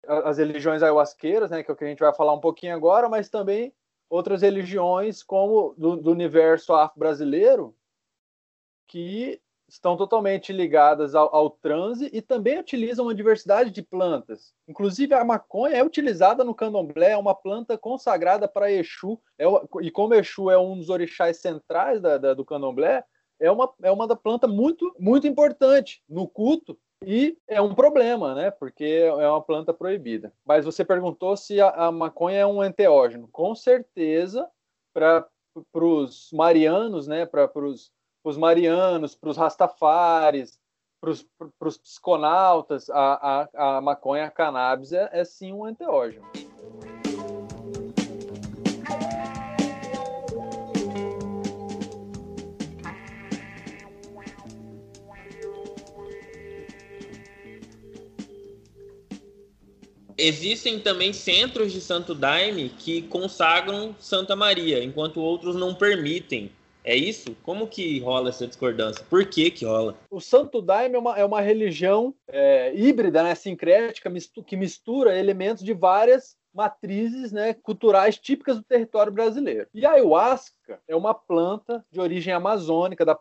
as 0.07 0.39
religiões 0.39 0.83
ayahuasqueiras, 0.83 1.51
né, 1.51 1.63
que 1.63 1.71
é 1.71 1.75
o 1.75 1.77
que 1.77 1.85
a 1.85 1.89
gente 1.89 2.01
vai 2.01 2.15
falar 2.15 2.35
um 2.35 2.41
pouquinho 2.41 2.75
agora, 2.75 3.09
mas 3.09 3.29
também 3.29 3.73
outras 4.09 4.43
religiões 4.43 5.23
como 5.23 5.75
do, 5.79 5.97
do 5.97 6.11
universo 6.11 6.73
afro-brasileiro 6.75 7.75
que 8.87 9.41
estão 9.69 9.97
totalmente 9.97 10.53
ligadas 10.53 11.15
ao, 11.15 11.35
ao, 11.35 11.51
transe 11.51 12.11
e 12.13 12.21
também 12.21 12.59
utilizam 12.59 13.07
uma 13.07 13.15
diversidade 13.15 13.71
de 13.71 13.83
plantas. 13.83 14.53
Inclusive 14.69 15.15
a 15.15 15.25
maconha 15.25 15.77
é 15.77 15.85
utilizada 15.85 16.45
no 16.45 16.55
candomblé, 16.55 17.13
é 17.13 17.17
uma 17.17 17.35
planta 17.35 17.77
consagrada 17.77 18.47
para 18.47 18.71
Exu, 18.71 19.21
é, 19.39 19.45
e 19.81 19.91
como 19.91 20.15
Exu 20.15 20.51
é 20.51 20.59
um 20.59 20.77
dos 20.77 20.91
orixás 20.91 21.39
centrais 21.39 22.01
da, 22.01 22.19
da, 22.19 22.35
do 22.35 22.45
candomblé, 22.45 23.05
é 23.41 23.51
uma, 23.51 23.73
é 23.83 23.91
uma 23.91 24.07
da 24.07 24.17
planta 24.17 24.47
muito, 24.47 24.95
muito 24.99 25.27
importante 25.27 26.03
no 26.09 26.29
culto 26.29 26.79
e 27.05 27.37
é 27.47 27.61
um 27.61 27.75
problema, 27.75 28.35
né? 28.35 28.51
Porque 28.51 28.85
é 28.85 29.29
uma 29.29 29.43
planta 29.43 29.75
proibida. 29.75 30.33
Mas 30.45 30.65
você 30.65 30.85
perguntou 30.85 31.37
se 31.37 31.61
a, 31.61 31.69
a 31.71 31.93
maconha 31.93 32.39
é 32.39 32.47
um 32.47 32.65
enteógeno. 32.65 33.29
Com 33.31 33.55
certeza, 33.55 34.49
para 34.95 35.29
os 35.75 36.31
marianos, 36.33 37.07
né? 37.07 37.27
Para 37.27 37.51
os 37.57 37.93
marianos, 38.37 39.15
para 39.15 39.31
os 39.31 39.37
rastafares, 39.37 40.59
para 41.01 41.69
os 41.69 41.77
psiconautas, 41.77 42.89
a, 42.89 43.49
a, 43.55 43.77
a 43.77 43.81
maconha, 43.81 44.25
a 44.25 44.31
cannabis 44.31 44.93
é, 44.93 45.11
é 45.13 45.25
sim 45.25 45.53
um 45.53 45.69
enteógeno. 45.69 46.25
Existem 60.17 60.81
também 60.81 61.13
centros 61.13 61.71
de 61.71 61.83
Santo 61.83 62.15
Daime 62.15 62.71
que 62.71 63.03
consagram 63.03 63.95
Santa 63.99 64.35
Maria, 64.35 64.83
enquanto 64.83 65.21
outros 65.21 65.55
não 65.55 65.75
permitem. 65.75 66.51
É 66.85 66.95
isso? 66.95 67.35
Como 67.43 67.67
que 67.67 67.99
rola 68.01 68.29
essa 68.29 68.47
discordância? 68.47 69.05
Por 69.09 69.25
que 69.25 69.51
que 69.51 69.65
rola? 69.65 69.97
O 70.11 70.21
Santo 70.21 70.61
Daime 70.61 70.97
é 70.97 70.99
uma, 70.99 71.19
é 71.19 71.25
uma 71.25 71.41
religião 71.41 72.15
é, 72.29 72.75
híbrida, 72.75 73.23
né, 73.23 73.35
sincrética, 73.35 74.13
que 74.47 74.57
mistura 74.57 75.19
elementos 75.19 75.65
de 75.65 75.73
várias 75.73 76.37
matrizes 76.55 77.33
né, 77.33 77.53
culturais 77.55 78.17
típicas 78.17 78.57
do 78.57 78.63
território 78.63 79.11
brasileiro. 79.11 79.67
E 79.75 79.85
a 79.85 79.93
ayahuasca 79.93 80.81
é 80.87 80.95
uma 80.95 81.13
planta 81.13 81.85
de 81.91 82.01
origem 82.01 82.33
amazônica, 82.33 83.05
da 83.05 83.17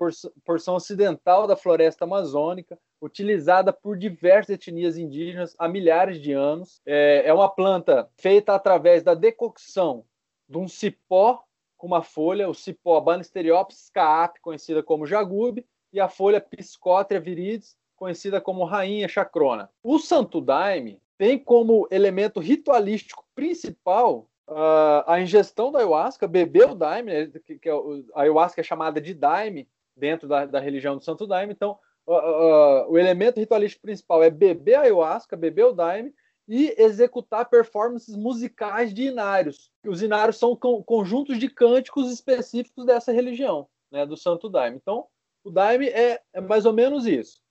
porção 0.45 0.75
ocidental 0.75 1.47
da 1.47 1.55
floresta 1.55 2.03
amazônica, 2.03 2.77
utilizada 3.01 3.73
por 3.73 3.97
diversas 3.97 4.51
etnias 4.51 4.97
indígenas 4.97 5.55
há 5.57 5.67
milhares 5.67 6.21
de 6.21 6.31
anos. 6.31 6.79
É, 6.85 7.23
é 7.25 7.33
uma 7.33 7.49
planta 7.49 8.07
feita 8.17 8.53
através 8.53 9.01
da 9.01 9.15
decocção 9.15 10.05
de 10.47 10.57
um 10.57 10.67
cipó 10.67 11.43
com 11.83 11.87
uma 11.87 12.01
folha, 12.01 12.47
o 12.47 12.53
cipó 12.53 13.01
Banisteriopsis 13.01 13.89
caap, 13.89 14.39
conhecida 14.39 14.81
como 14.81 15.05
jagube, 15.05 15.65
e 15.91 15.99
a 15.99 16.07
folha 16.07 16.39
Piscotria 16.39 17.19
viridis, 17.19 17.75
conhecida 17.97 18.39
como 18.39 18.63
rainha 18.63 19.05
chacrona. 19.09 19.69
O 19.83 19.99
santo 19.99 20.39
daime 20.39 21.01
tem 21.17 21.37
como 21.37 21.85
elemento 21.91 22.39
ritualístico 22.39 23.25
principal 23.35 24.29
uh, 24.47 25.03
a 25.05 25.19
ingestão 25.19 25.73
da 25.73 25.79
ayahuasca, 25.79 26.25
beber 26.25 26.69
o 26.69 26.73
daime, 26.73 27.11
né, 27.11 27.39
que, 27.45 27.59
que 27.59 27.67
é, 27.67 27.73
a 28.15 28.21
ayahuasca 28.21 28.61
é 28.61 28.63
chamada 28.63 29.01
de 29.01 29.13
daime 29.13 29.67
dentro 29.93 30.25
da, 30.25 30.45
da 30.45 30.61
religião 30.61 30.95
do 30.95 31.03
santo 31.03 31.27
daime, 31.27 31.51
então 31.51 31.77
uh, 32.07 32.13
uh, 32.13 32.91
o 32.91 32.97
elemento 32.97 33.41
ritualístico 33.41 33.81
principal 33.81 34.23
é 34.23 34.29
beber 34.29 34.75
a 34.75 34.81
ayahuasca, 34.83 35.35
beber 35.35 35.65
o 35.65 35.73
daime 35.73 36.13
e 36.47 36.75
executar 36.77 37.49
performances 37.49 38.15
musicais 38.15 38.93
de 38.93 39.03
inários. 39.03 39.71
Os 39.85 40.01
inários 40.01 40.37
são 40.37 40.55
conjuntos 40.55 41.39
de 41.39 41.49
cânticos 41.49 42.11
específicos 42.11 42.85
dessa 42.85 43.11
religião, 43.11 43.67
né, 43.91 44.05
do 44.05 44.17
santo 44.17 44.49
daime. 44.49 44.77
Então, 44.77 45.07
o 45.43 45.49
daime 45.49 45.87
é, 45.87 46.21
é 46.33 46.41
mais 46.41 46.65
ou 46.65 46.73
menos 46.73 47.05
isso. 47.05 47.41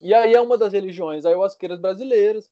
E 0.00 0.12
aí 0.12 0.34
é 0.34 0.40
uma 0.40 0.58
das 0.58 0.72
religiões 0.72 1.24
ayahuasqueiras 1.24 1.78
brasileiras, 1.78 2.50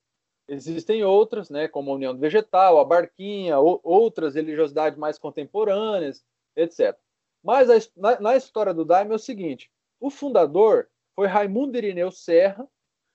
Existem 0.50 1.04
outras, 1.04 1.48
né, 1.48 1.68
como 1.68 1.92
a 1.92 1.94
União 1.94 2.16
Vegetal, 2.18 2.80
a 2.80 2.84
Barquinha, 2.84 3.60
ou, 3.60 3.80
outras 3.84 4.34
religiosidades 4.34 4.98
mais 4.98 5.16
contemporâneas, 5.16 6.24
etc. 6.56 6.98
Mas 7.40 7.70
a, 7.70 7.76
na, 7.96 8.20
na, 8.20 8.36
história 8.36 8.74
do 8.74 8.84
Daime 8.84 9.12
é 9.12 9.14
o 9.14 9.18
seguinte: 9.18 9.70
o 10.00 10.10
fundador 10.10 10.88
foi 11.14 11.28
Raimundo 11.28 11.78
Irineu 11.78 12.10
Serra, 12.10 12.68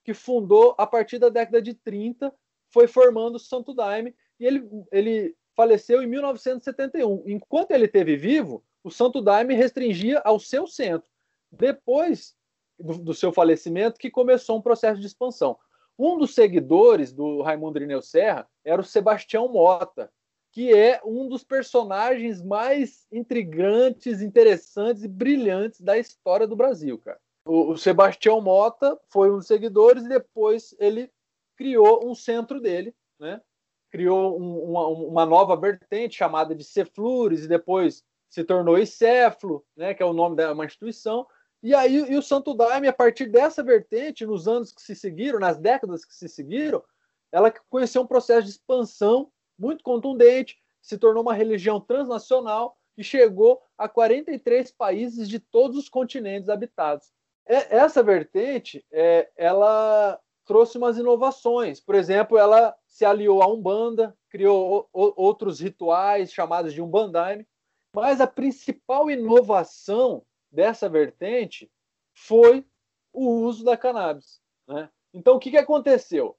que 0.06 0.14
fundou 0.14 0.76
a 0.78 0.88
partir 0.88 1.20
da 1.20 1.28
década 1.28 1.62
de 1.62 1.74
30, 1.74 2.34
foi 2.76 2.88
formando 2.88 3.36
o 3.36 3.40
Santo 3.40 3.74
Daime, 3.74 4.14
e 4.38 4.46
ele, 4.46 4.70
ele 4.92 5.34
faleceu 5.56 6.04
em 6.04 6.08
1971. 6.08 7.24
Enquanto 7.26 7.72
ele 7.72 7.86
esteve 7.86 8.18
vivo, 8.18 8.62
o 8.84 8.92
Santo 8.92 9.22
Daime 9.22 9.56
restringia 9.56 10.20
ao 10.26 10.42
seu 10.42 10.68
centro. 10.68 11.10
Depois 11.50 12.36
do, 12.78 12.98
do 12.98 13.14
seu 13.14 13.32
falecimento, 13.32 13.98
que 13.98 14.12
começou 14.12 14.58
um 14.58 14.62
processo 14.62 15.00
de 15.00 15.08
expansão. 15.08 15.58
Um 15.98 16.18
dos 16.18 16.36
seguidores 16.36 17.14
do 17.14 17.42
Raimundo 17.42 17.78
Irineu 17.78 18.02
Serra 18.02 18.46
era 18.66 18.82
o 18.82 18.84
Sebastião 18.84 19.48
Mota, 19.48 20.12
que 20.52 20.74
é 20.74 21.00
um 21.06 21.30
dos 21.30 21.46
personagens 21.46 22.42
mais 22.42 23.08
intrigantes, 23.10 24.22
interessantes 24.22 25.06
e 25.06 25.08
brilhantes 25.08 25.80
da 25.80 25.98
história 25.98 26.46
do 26.46 26.58
Brasil, 26.58 26.98
cara. 26.98 27.22
O, 27.46 27.72
o 27.72 27.78
Sebastião 27.78 28.42
Mota 28.42 29.00
foi 29.08 29.32
um 29.32 29.38
dos 29.38 29.48
seguidores 29.48 30.04
e 30.04 30.10
depois 30.10 30.76
ele 30.78 31.10
criou 31.56 32.08
um 32.08 32.16
centro 32.16 32.60
dele, 32.60 32.96
né? 33.20 33.42
Criou 33.90 34.40
um, 34.40 34.72
uma, 34.72 34.88
uma, 34.88 35.26
nova 35.26 35.56
vertente 35.56 36.18
chamada 36.18 36.54
de 36.54 36.64
Ceflures 36.64 37.44
e 37.44 37.48
depois 37.48 38.04
se 38.30 38.44
tornou 38.44 38.78
Iceflo, 38.78 39.66
né? 39.76 39.94
Que 39.94 40.04
é 40.04 40.06
o 40.06 40.14
nome 40.14 40.36
de 40.36 40.46
uma 40.46 40.66
instituição. 40.66 41.26
E 41.64 41.74
aí 41.74 41.96
e 41.96 42.18
o 42.18 42.22
Santo 42.22 42.54
Daime, 42.54 42.88
a 42.88 42.94
partir 42.94 43.26
dessa 43.26 43.64
vertente, 43.64 44.26
nos 44.26 44.48
anos 44.48 44.72
que 44.72 44.82
se 44.82 44.96
seguiram, 44.96 45.40
nas 45.40 45.58
décadas 45.58 46.06
que 46.06 46.14
se 46.14 46.28
seguiram, 46.28 46.84
ela 47.32 47.52
conheceu 47.70 48.02
um 48.02 48.08
processo 48.08 48.44
de 48.44 48.52
expansão 48.52 49.32
muito 49.58 49.84
contundente, 49.84 50.58
se 50.82 50.98
tornou 50.98 51.24
uma 51.24 51.34
religião 51.34 51.80
transnacional 51.80 52.78
e 52.98 53.04
chegou 53.04 53.62
a 53.78 53.90
43 53.90 54.72
países 54.72 55.28
de 55.28 55.40
todos 55.40 55.78
os 55.78 55.90
continentes 55.90 56.50
habitados. 56.50 57.12
Essa 57.46 58.02
vertente, 58.02 58.86
é, 58.92 59.30
ela 59.36 60.20
trouxe 60.46 60.78
umas 60.78 60.98
inovações. 60.98 61.80
Por 61.80 61.96
exemplo, 61.96 62.38
ela 62.38 62.76
se 62.86 63.04
aliou 63.04 63.42
à 63.42 63.48
Umbanda, 63.48 64.16
criou 64.30 64.88
outros 64.94 65.60
rituais 65.60 66.32
chamados 66.32 66.74
de 66.74 66.82
Umbandaime, 66.82 67.48
mas 67.94 68.22
a 68.22 68.28
principal 68.28 69.10
inovação 69.10 70.24
dessa 70.52 70.88
vertente 70.88 71.70
foi 72.14 72.66
o 73.12 73.42
uso 73.42 73.64
da 73.64 73.76
cannabis. 73.76 74.42
Né? 74.68 74.90
Então, 75.14 75.36
o 75.36 75.40
que, 75.40 75.52
que 75.52 75.58
aconteceu? 75.58 76.38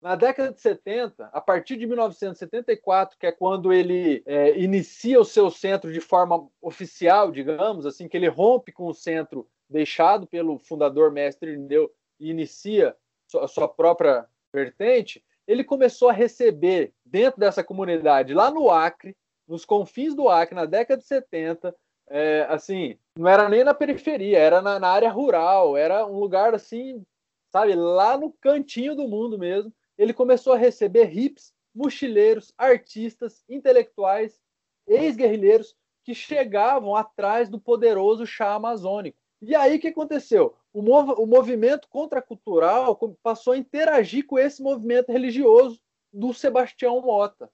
Na 0.00 0.14
década 0.14 0.52
de 0.52 0.60
70, 0.60 1.26
a 1.26 1.40
partir 1.42 1.76
de 1.76 1.86
1974, 1.86 3.18
que 3.18 3.26
é 3.26 3.32
quando 3.32 3.70
ele 3.70 4.22
é, 4.24 4.58
inicia 4.58 5.20
o 5.20 5.24
seu 5.24 5.50
centro 5.50 5.92
de 5.92 6.00
forma 6.00 6.48
oficial, 6.62 7.30
digamos, 7.30 7.84
assim, 7.84 8.08
que 8.08 8.16
ele 8.16 8.28
rompe 8.28 8.72
com 8.72 8.86
o 8.86 8.94
centro 8.94 9.46
deixado 9.68 10.26
pelo 10.26 10.58
fundador 10.58 11.12
mestre 11.12 11.52
Irineu 11.52 11.90
e 12.18 12.30
inicia 12.30 12.96
a 13.38 13.48
sua 13.48 13.68
própria 13.68 14.26
vertente, 14.52 15.24
ele 15.46 15.64
começou 15.64 16.08
a 16.08 16.12
receber 16.12 16.92
dentro 17.04 17.40
dessa 17.40 17.62
comunidade, 17.62 18.34
lá 18.34 18.50
no 18.50 18.70
Acre, 18.70 19.16
nos 19.46 19.64
confins 19.64 20.14
do 20.14 20.28
Acre, 20.28 20.54
na 20.54 20.64
década 20.64 21.00
de 21.00 21.06
70, 21.06 21.74
é, 22.08 22.46
assim, 22.48 22.98
não 23.16 23.28
era 23.28 23.48
nem 23.48 23.64
na 23.64 23.74
periferia, 23.74 24.38
era 24.38 24.60
na, 24.60 24.78
na, 24.78 24.88
área 24.88 25.10
rural, 25.10 25.76
era 25.76 26.06
um 26.06 26.18
lugar 26.18 26.54
assim 26.54 27.04
sabe, 27.50 27.74
lá 27.74 28.16
no 28.16 28.32
cantinho 28.32 28.94
do 28.94 29.08
mundo 29.08 29.38
mesmo, 29.38 29.72
ele 29.98 30.14
começou 30.14 30.52
a 30.54 30.56
receber 30.56 31.16
hips, 31.16 31.52
mochileiros, 31.74 32.52
artistas, 32.56 33.44
intelectuais, 33.48 34.40
ex-guerrilheiros 34.86 35.76
que 36.04 36.14
chegavam 36.14 36.96
atrás 36.96 37.48
do 37.48 37.60
poderoso 37.60 38.26
chá 38.26 38.54
amazônico. 38.54 39.18
E 39.42 39.54
aí 39.54 39.76
o 39.76 39.80
que 39.80 39.88
aconteceu? 39.88 40.56
O, 40.72 40.82
mov 40.82 41.10
o 41.18 41.26
movimento 41.26 41.88
contracultural 41.88 42.98
passou 43.22 43.52
a 43.52 43.58
interagir 43.58 44.26
com 44.26 44.38
esse 44.38 44.62
movimento 44.62 45.10
religioso 45.10 45.80
do 46.12 46.32
Sebastião 46.32 47.00
Mota. 47.00 47.50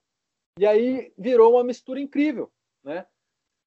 E 0.59 0.65
aí 0.65 1.13
virou 1.17 1.53
uma 1.53 1.63
mistura 1.63 1.99
incrível, 1.99 2.51
né? 2.83 3.05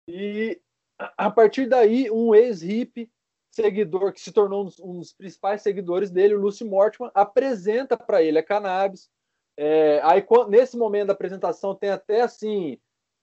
E 0.08 0.60
a 0.98 1.30
partir 1.30 1.66
daí, 1.66 2.10
um 2.10 2.34
ex-hippie, 2.34 3.10
seguidor 3.50 4.12
que 4.12 4.20
se 4.20 4.32
tornou 4.32 4.70
um 4.82 4.98
dos 4.98 5.12
principais 5.12 5.62
seguidores 5.62 6.10
dele, 6.10 6.34
o 6.34 6.40
Lucy 6.40 6.64
Mortimer, 6.64 7.10
apresenta 7.14 7.96
para 7.96 8.22
ele 8.22 8.38
a 8.38 8.42
cannabis. 8.42 9.10
É, 9.56 10.00
aí, 10.02 10.24
nesse 10.48 10.76
momento 10.76 11.08
da 11.08 11.12
apresentação, 11.12 11.74
tem 11.74 11.90
até 11.90 12.22
assim 12.22 12.78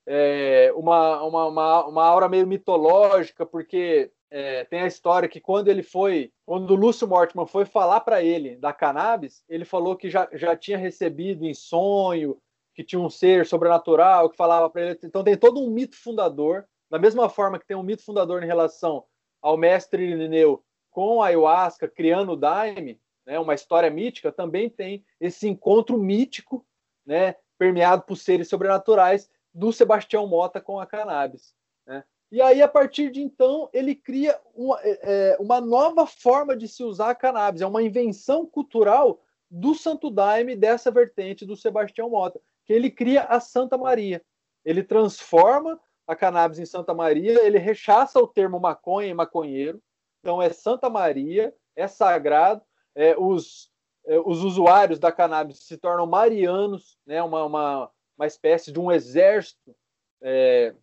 é, 0.06 0.72
uma, 0.76 1.24
uma, 1.24 1.46
uma, 1.48 1.86
uma 1.88 2.06
aura 2.06 2.30
meio 2.30 2.48
mitológica, 2.48 3.46
porque 3.46 4.12
é, 4.30 4.66
tem 4.66 4.82
a 4.82 4.88
história 4.88 5.30
que 5.30 5.40
quando 5.40 5.70
ele 5.70 5.84
foi, 5.84 6.32
quando 6.46 6.72
o 6.72 6.76
Lúcio 6.76 7.08
Mortimer 7.08 7.46
foi 7.46 7.66
falar 7.66 8.02
para 8.02 8.22
ele 8.22 8.58
da 8.58 8.74
cannabis, 8.74 9.44
ele 9.48 9.66
falou 9.66 9.96
que 9.96 10.10
já, 10.10 10.28
já 10.34 10.56
tinha 10.56 10.78
recebido 10.78 11.46
em 11.46 11.54
sonho, 11.54 12.38
que 12.74 12.84
tinha 12.84 13.00
um 13.00 13.10
ser 13.10 13.46
sobrenatural 13.46 14.30
que 14.30 14.38
falava 14.38 14.70
para 14.70 14.82
ele. 14.82 15.00
Então 15.04 15.24
tem 15.24 15.38
todo 15.38 15.62
um 15.62 15.70
mito 15.70 15.96
fundador, 15.96 16.66
da 16.90 17.00
mesma 17.00 17.30
forma 17.30 17.58
que 17.58 17.66
tem 17.66 17.78
um 17.78 17.84
mito 17.84 18.04
fundador 18.04 18.44
em 18.44 18.48
relação 18.48 19.06
ao 19.42 19.58
mestre 19.58 20.04
Irineu 20.04 20.64
com 20.92 21.22
a 21.22 21.28
ayahuasca 21.28 21.88
criando 21.88 22.34
o 22.34 22.36
daime, 22.36 23.00
né, 23.26 23.38
uma 23.40 23.54
história 23.54 23.90
mítica, 23.90 24.32
também 24.32 24.70
tem 24.70 25.06
esse 25.20 25.48
encontro 25.48 25.98
mítico, 25.98 26.66
né, 27.06 27.36
permeado 27.58 28.04
por 28.04 28.16
seres 28.16 28.48
sobrenaturais 28.48 29.30
do 29.54 29.72
Sebastião 29.72 30.26
Mota 30.28 30.62
com 30.62 30.80
a 30.80 30.86
cannabis. 30.86 31.54
Né? 31.86 32.04
E 32.32 32.42
aí, 32.42 32.62
a 32.62 32.68
partir 32.68 33.10
de 33.10 33.22
então, 33.22 33.70
ele 33.72 33.96
cria 33.96 34.40
uma, 34.54 34.80
é, 34.82 35.00
é, 35.02 35.38
uma 35.40 35.62
nova 35.62 36.06
forma 36.06 36.58
de 36.58 36.68
se 36.68 36.84
usar 36.84 37.12
a 37.12 37.16
cannabis. 37.16 37.62
É 37.62 37.68
uma 37.68 37.82
invenção 37.82 38.46
cultural 38.46 39.22
do 39.50 39.74
Santo 39.74 40.10
Daime 40.10 40.56
dessa 40.56 40.92
vertente 40.92 41.46
do 41.46 41.56
Sebastião 41.56 42.10
Mota, 42.10 42.42
que 42.66 42.74
ele 42.74 42.92
cria 42.92 43.24
a 43.24 43.40
Santa 43.40 43.78
Maria. 43.78 44.22
Ele 44.66 44.84
transforma 44.84 45.80
a 46.06 46.16
cannabis 46.16 46.60
em 46.60 46.66
Santa 46.66 46.94
Maria, 46.94 47.46
ele 47.46 47.58
rechaça 47.58 48.20
o 48.20 48.28
termo 48.28 48.60
maconha 48.60 49.08
e 49.08 49.14
maconheiro. 49.14 49.82
Então, 50.20 50.42
é 50.42 50.50
Santa 50.50 50.90
Maria, 50.90 51.54
é 51.76 51.88
sagrado. 51.88 52.62
É, 52.94 53.16
os, 53.18 53.70
é, 54.06 54.20
os 54.20 54.44
usuários 54.44 55.00
da 55.00 55.12
cannabis 55.12 55.60
se 55.60 55.78
tornam 55.78 56.08
marianos, 56.08 56.98
né? 57.06 57.22
uma, 57.24 57.46
uma, 57.46 57.92
uma 58.18 58.28
espécie 58.28 58.72
de 58.72 58.80
um 58.80 58.92
exército. 58.92 59.76
É, 60.22 60.74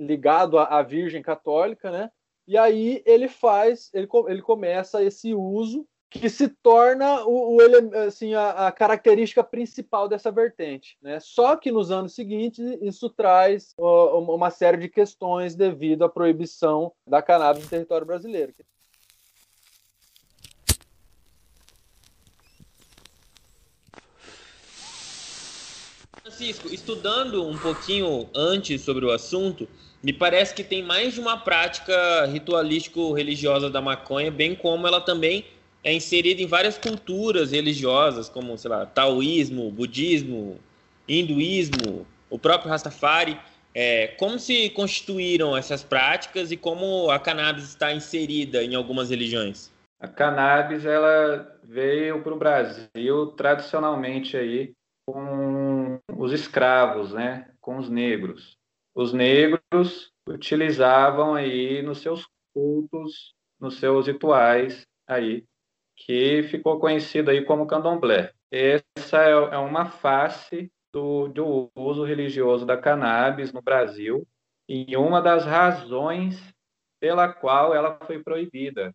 ligado 0.00 0.58
à, 0.58 0.82
Virgem 0.82 1.22
Católica, 1.22 1.90
né? 1.90 2.10
E 2.46 2.56
aí 2.56 3.02
ele 3.04 3.28
faz, 3.28 3.90
ele, 3.92 4.08
ele 4.28 4.42
começa 4.42 5.04
esse 5.04 5.34
uso 5.34 5.86
que 6.08 6.28
se 6.28 6.48
torna 6.48 7.24
o, 7.24 7.56
o 7.56 7.96
assim, 7.98 8.34
a, 8.34 8.66
a, 8.66 8.72
característica 8.72 9.44
principal 9.44 10.08
dessa 10.08 10.32
vertente. 10.32 10.98
Né? 11.00 11.20
Só 11.20 11.54
que 11.54 11.70
nos 11.70 11.92
anos 11.92 12.14
seguintes 12.14 12.58
isso 12.82 13.08
traz 13.08 13.72
uma 13.78 14.50
série 14.50 14.78
de 14.78 14.88
questões 14.88 15.54
devido 15.54 16.04
à 16.04 16.08
proibição 16.08 16.92
da 17.06 17.22
cannabis 17.22 17.62
no 17.62 17.70
território 17.70 18.06
brasileiro. 18.06 18.52
Francisco, 26.40 26.68
estudando 26.68 27.46
um 27.46 27.58
pouquinho 27.58 28.28
antes 28.34 28.80
sobre 28.80 29.04
o 29.04 29.10
assunto, 29.10 29.68
me 30.02 30.12
parece 30.12 30.54
que 30.54 30.64
tem 30.64 30.82
mais 30.82 31.14
de 31.14 31.20
uma 31.20 31.36
prática 31.36 32.24
ritualístico-religiosa 32.26 33.68
da 33.68 33.80
maconha, 33.82 34.30
bem 34.30 34.54
como 34.54 34.86
ela 34.86 35.00
também 35.00 35.44
é 35.84 35.92
inserida 35.92 36.40
em 36.40 36.46
várias 36.46 36.78
culturas 36.78 37.52
religiosas, 37.52 38.28
como, 38.28 38.56
sei 38.56 38.70
lá, 38.70 38.86
taoísmo, 38.86 39.70
budismo, 39.70 40.58
hinduísmo, 41.06 42.06
o 42.28 42.38
próprio 42.38 42.70
Rastafari. 42.70 43.38
É, 43.74 44.08
como 44.18 44.38
se 44.38 44.70
constituíram 44.70 45.56
essas 45.56 45.84
práticas 45.84 46.50
e 46.50 46.56
como 46.56 47.10
a 47.10 47.20
cannabis 47.20 47.64
está 47.64 47.92
inserida 47.92 48.64
em 48.64 48.74
algumas 48.74 49.10
religiões? 49.10 49.70
A 50.00 50.08
cannabis 50.08 50.84
ela 50.84 51.56
veio 51.62 52.22
para 52.22 52.34
o 52.34 52.38
Brasil 52.38 53.26
tradicionalmente 53.36 54.36
aí 54.36 54.72
com 55.06 56.00
os 56.16 56.32
escravos, 56.32 57.12
né, 57.12 57.46
com 57.60 57.78
os 57.78 57.88
negros 57.88 58.59
os 58.94 59.12
negros 59.12 60.12
utilizavam 60.26 61.34
aí 61.34 61.82
nos 61.82 61.98
seus 61.98 62.28
cultos, 62.52 63.34
nos 63.58 63.78
seus 63.78 64.06
rituais 64.06 64.86
aí, 65.06 65.44
que 65.96 66.42
ficou 66.44 66.78
conhecido 66.78 67.30
aí 67.30 67.44
como 67.44 67.66
candomblé. 67.66 68.32
Essa 68.50 69.22
é, 69.22 69.30
é 69.30 69.58
uma 69.58 69.86
face 69.86 70.72
do, 70.92 71.28
do 71.28 71.70
uso 71.74 72.04
religioso 72.04 72.66
da 72.66 72.76
cannabis 72.76 73.52
no 73.52 73.62
Brasil 73.62 74.26
e 74.68 74.96
uma 74.96 75.20
das 75.20 75.44
razões 75.44 76.40
pela 77.00 77.32
qual 77.32 77.74
ela 77.74 77.98
foi 78.06 78.22
proibida. 78.22 78.94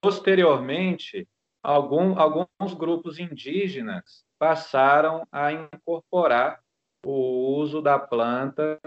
Posteriormente, 0.00 1.26
algum, 1.62 2.18
alguns 2.18 2.74
grupos 2.74 3.18
indígenas 3.18 4.24
passaram 4.38 5.26
a 5.30 5.52
incorporar 5.52 6.60
o 7.04 7.56
uso 7.56 7.80
da 7.80 7.98
planta 7.98 8.78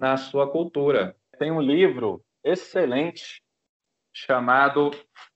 na 0.00 0.16
sua 0.16 0.50
cultura. 0.50 1.16
Tem 1.38 1.50
um 1.50 1.60
livro 1.60 2.24
excelente 2.44 3.42
chamado 4.12 4.90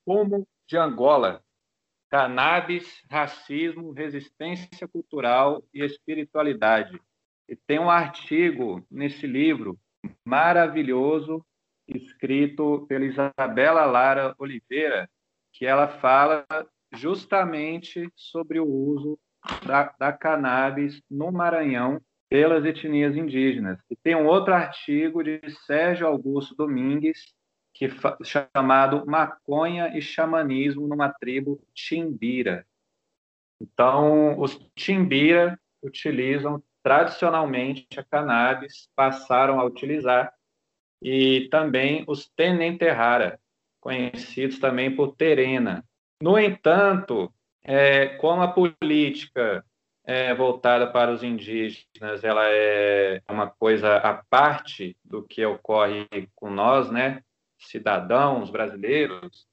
Fumo 0.04 0.46
de 0.66 0.76
Angola: 0.76 1.42
Cannabis, 2.08 3.02
Racismo, 3.10 3.92
Resistência 3.92 4.86
Cultural 4.86 5.62
e 5.74 5.84
Espiritualidade. 5.84 7.00
E 7.48 7.56
tem 7.56 7.78
um 7.78 7.90
artigo 7.90 8.84
nesse 8.90 9.26
livro 9.26 9.78
maravilhoso 10.24 11.44
escrito 11.86 12.86
pela 12.88 13.04
Isabela 13.04 13.84
Lara 13.84 14.34
Oliveira, 14.38 15.10
que 15.52 15.66
ela 15.66 15.88
fala 15.88 16.46
justamente 16.92 18.08
sobre 18.14 18.60
o 18.60 18.66
uso 18.66 19.18
da, 19.66 19.94
da 19.98 20.12
cannabis 20.12 21.02
no 21.10 21.32
Maranhão 21.32 22.00
pelas 22.32 22.64
etnias 22.64 23.14
indígenas. 23.14 23.78
E 23.90 23.94
tem 23.94 24.16
um 24.16 24.26
outro 24.26 24.54
artigo 24.54 25.22
de 25.22 25.38
Sérgio 25.66 26.06
Augusto 26.06 26.54
Domingues, 26.54 27.34
que 27.74 27.90
chamado 28.24 29.04
Maconha 29.04 29.94
e 29.94 30.00
Xamanismo 30.00 30.88
numa 30.88 31.12
tribo 31.12 31.62
Timbira. 31.74 32.66
Então, 33.60 34.40
os 34.40 34.58
Timbira 34.74 35.60
utilizam 35.82 36.62
tradicionalmente 36.82 37.86
a 37.98 38.02
cannabis, 38.02 38.88
passaram 38.96 39.60
a 39.60 39.64
utilizar, 39.64 40.32
e 41.02 41.48
também 41.50 42.02
os 42.08 42.30
Tenenterrara, 42.30 43.38
conhecidos 43.78 44.58
também 44.58 44.96
por 44.96 45.14
Terena. 45.16 45.84
No 46.22 46.38
entanto, 46.38 47.30
é, 47.62 48.16
como 48.16 48.40
a 48.40 48.48
política 48.48 49.62
é, 50.04 50.34
voltada 50.34 50.90
para 50.90 51.12
os 51.12 51.22
indígenas, 51.22 52.24
ela 52.24 52.44
é 52.48 53.22
uma 53.28 53.48
coisa 53.48 53.96
à 53.96 54.14
parte 54.14 54.96
do 55.04 55.22
que 55.22 55.44
ocorre 55.44 56.08
com 56.34 56.50
nós, 56.50 56.90
né, 56.90 57.22
cidadãos 57.58 58.50
brasileiros. 58.50 59.46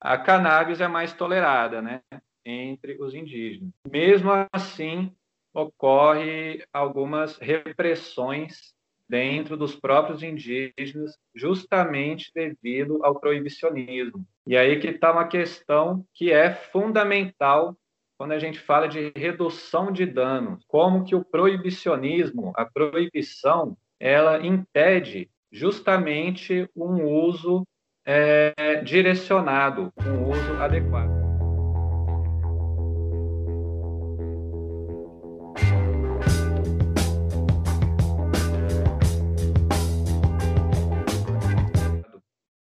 A 0.00 0.18
cannabis 0.18 0.80
é 0.80 0.88
mais 0.88 1.12
tolerada, 1.12 1.80
né, 1.80 2.02
entre 2.44 3.00
os 3.00 3.14
indígenas. 3.14 3.70
Mesmo 3.90 4.30
assim, 4.52 5.14
ocorre 5.54 6.64
algumas 6.72 7.36
repressões 7.38 8.74
dentro 9.08 9.56
dos 9.56 9.74
próprios 9.74 10.22
indígenas, 10.22 11.16
justamente 11.34 12.30
devido 12.34 13.02
ao 13.04 13.18
proibicionismo. 13.18 14.26
E 14.46 14.56
aí 14.56 14.78
que 14.78 14.88
está 14.88 15.12
uma 15.12 15.26
questão 15.26 16.04
que 16.12 16.30
é 16.30 16.52
fundamental 16.52 17.76
quando 18.18 18.32
a 18.32 18.38
gente 18.40 18.58
fala 18.58 18.88
de 18.88 19.12
redução 19.14 19.92
de 19.92 20.04
danos, 20.04 20.64
como 20.66 21.04
que 21.04 21.14
o 21.14 21.24
proibicionismo, 21.24 22.52
a 22.56 22.64
proibição, 22.66 23.78
ela 24.00 24.44
impede 24.44 25.30
justamente 25.52 26.68
um 26.74 27.04
uso 27.04 27.64
é, 28.04 28.82
direcionado, 28.82 29.92
um 30.04 30.30
uso 30.30 30.54
adequado. 30.60 31.16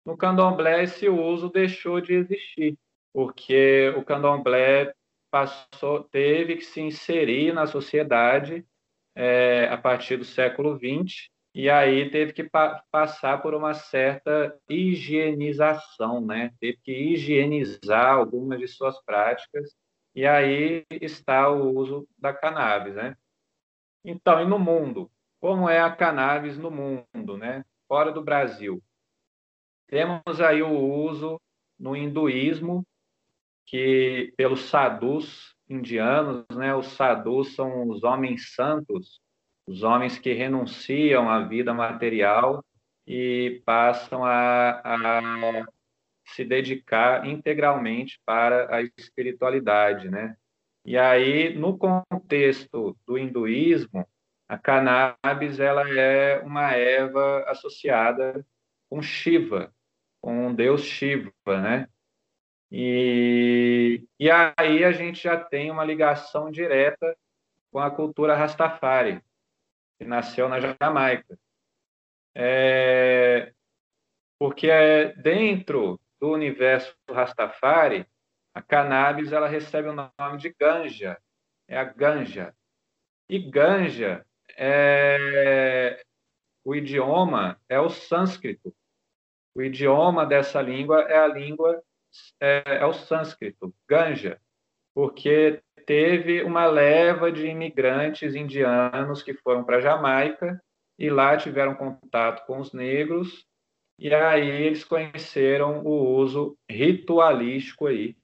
No 0.05 0.17
candomblé, 0.17 0.83
esse 0.83 1.09
uso 1.09 1.49
deixou 1.49 2.01
de 2.01 2.15
existir. 2.15 2.77
porque 3.13 3.95
o 3.97 4.03
candomblé 4.03 4.93
passou, 5.35 6.05
teve 6.05 6.59
que 6.59 6.65
se 6.65 6.81
inserir 6.81 7.53
na 7.53 7.67
sociedade 7.67 8.65
é, 9.17 9.67
a 9.67 9.77
partir 9.77 10.17
do 10.17 10.25
século 10.25 10.79
XX 10.79 11.29
e 11.53 11.69
aí 11.69 12.09
teve 12.09 12.33
que 12.33 12.45
pa 12.45 12.85
passar 12.89 13.43
por 13.43 13.53
uma 13.53 13.75
certa 13.75 14.57
higienização, 14.71 16.21
né? 16.25 16.53
Teve 16.61 16.79
que 16.85 16.93
higienizar 16.93 18.15
algumas 18.15 18.61
de 18.61 18.69
suas 18.69 19.03
práticas 19.03 19.75
e 20.15 20.25
aí 20.25 20.87
está 21.01 21.51
o 21.51 21.77
uso 21.77 22.07
da 22.17 22.33
cannabis, 22.33 22.95
né? 22.95 23.17
Então, 24.05 24.41
e 24.41 24.47
no 24.47 24.59
mundo? 24.61 25.11
Como 25.41 25.69
é 25.69 25.81
a 25.81 25.91
cannabis 25.91 26.57
no 26.57 26.71
mundo, 26.71 27.37
né? 27.37 27.65
Fora 27.89 28.13
do 28.13 28.23
Brasil. 28.23 28.81
Temos 29.89 30.41
aí 30.41 30.63
o 30.63 30.71
uso 30.71 31.41
no 31.77 31.97
hinduísmo, 31.97 32.87
que 33.67 34.33
pelos 34.37 34.63
sadhus 34.63 35.55
indianos, 35.69 36.45
né? 36.51 36.75
Os 36.75 36.89
sadhus 36.89 37.55
são 37.55 37.89
os 37.89 38.03
homens 38.05 38.55
santos, 38.55 39.21
os 39.67 39.83
homens 39.83 40.19
que 40.19 40.33
renunciam 40.33 41.31
à 41.31 41.41
vida 41.41 41.73
material 41.73 42.65
e 43.07 43.63
passam 43.65 44.25
a, 44.25 44.81
a 44.85 45.67
se 46.27 46.45
dedicar 46.45 47.27
integralmente 47.27 48.21
para 48.25 48.75
a 48.75 48.83
espiritualidade, 48.83 50.11
né? 50.11 50.37
E 50.85 50.99
aí, 50.99 51.55
no 51.55 51.79
contexto 51.79 52.97
do 53.07 53.17
hinduísmo, 53.17 54.07
a 54.47 54.59
cannabis 54.59 55.59
ela 55.59 55.89
é 55.89 56.41
uma 56.43 56.73
erva 56.73 57.45
associada 57.49 58.47
com 58.91 59.01
Shiva, 59.01 59.73
com 60.21 60.49
o 60.49 60.55
deus 60.55 60.83
Shiva, 60.83 61.33
né? 61.47 61.89
E, 62.71 64.07
e 64.19 64.29
aí 64.31 64.85
a 64.85 64.93
gente 64.93 65.23
já 65.23 65.39
tem 65.39 65.71
uma 65.71 65.85
ligação 65.85 66.51
direta 66.51 67.17
com 67.71 67.79
a 67.79 67.91
cultura 67.91 68.35
Rastafari, 68.35 69.23
que 69.99 70.05
nasceu 70.05 70.49
na 70.49 70.59
Jamaica. 70.61 71.39
É, 72.35 73.53
porque 74.39 74.69
é 74.69 75.13
dentro 75.15 76.01
do 76.21 76.31
universo 76.33 76.97
Rastafari, 77.09 78.07
a 78.53 78.63
cannabis 78.63 79.33
ela 79.33 79.49
recebe 79.49 79.89
o 79.89 79.93
nome 79.93 80.39
de 80.39 80.55
ganja, 80.59 81.21
é 81.69 81.77
a 81.77 81.85
ganja. 81.85 82.55
E 83.29 83.39
ganja 83.39 84.27
é 84.57 86.05
o 86.65 86.75
idioma 86.75 87.61
é 87.69 87.79
o 87.79 87.91
sânscrito. 87.91 88.75
O 89.55 89.63
idioma 89.63 90.25
dessa 90.25 90.63
língua 90.63 91.03
é 91.03 91.19
a 91.19 91.27
língua 91.27 91.83
é, 92.41 92.79
é 92.81 92.87
o 92.87 92.93
sânscrito, 92.93 93.75
ganja, 93.89 94.41
porque 94.95 95.63
teve 95.87 96.43
uma 96.43 96.67
leva 96.67 97.31
de 97.31 97.47
imigrantes 97.47 98.35
indianos 98.35 99.23
que 99.23 99.35
foram 99.35 99.65
para 99.65 99.81
Jamaica 99.81 100.61
e 100.99 101.11
lá 101.11 101.37
tiveram 101.37 101.75
contato 101.75 102.47
com 102.47 102.59
os 102.59 102.73
negros 102.73 103.47
e 103.99 104.13
aí 104.13 104.49
eles 104.49 104.85
conheceram 104.85 105.85
o 105.85 106.17
uso 106.17 106.57
ritualístico 106.69 107.87
aí 107.87 108.17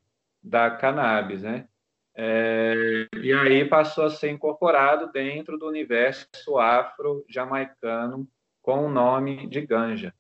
da 0.42 0.70
cannabis, 0.70 1.42
né? 1.42 1.68
É, 2.14 3.06
e 3.22 3.32
aí 3.32 3.64
passou 3.64 4.04
a 4.04 4.10
ser 4.10 4.30
incorporado 4.30 5.12
dentro 5.12 5.56
do 5.56 5.68
universo 5.68 6.58
afro-jamaicano 6.58 8.28
com 8.60 8.86
o 8.86 8.90
nome 8.90 9.46
de 9.46 9.60
ganja. 9.60 10.14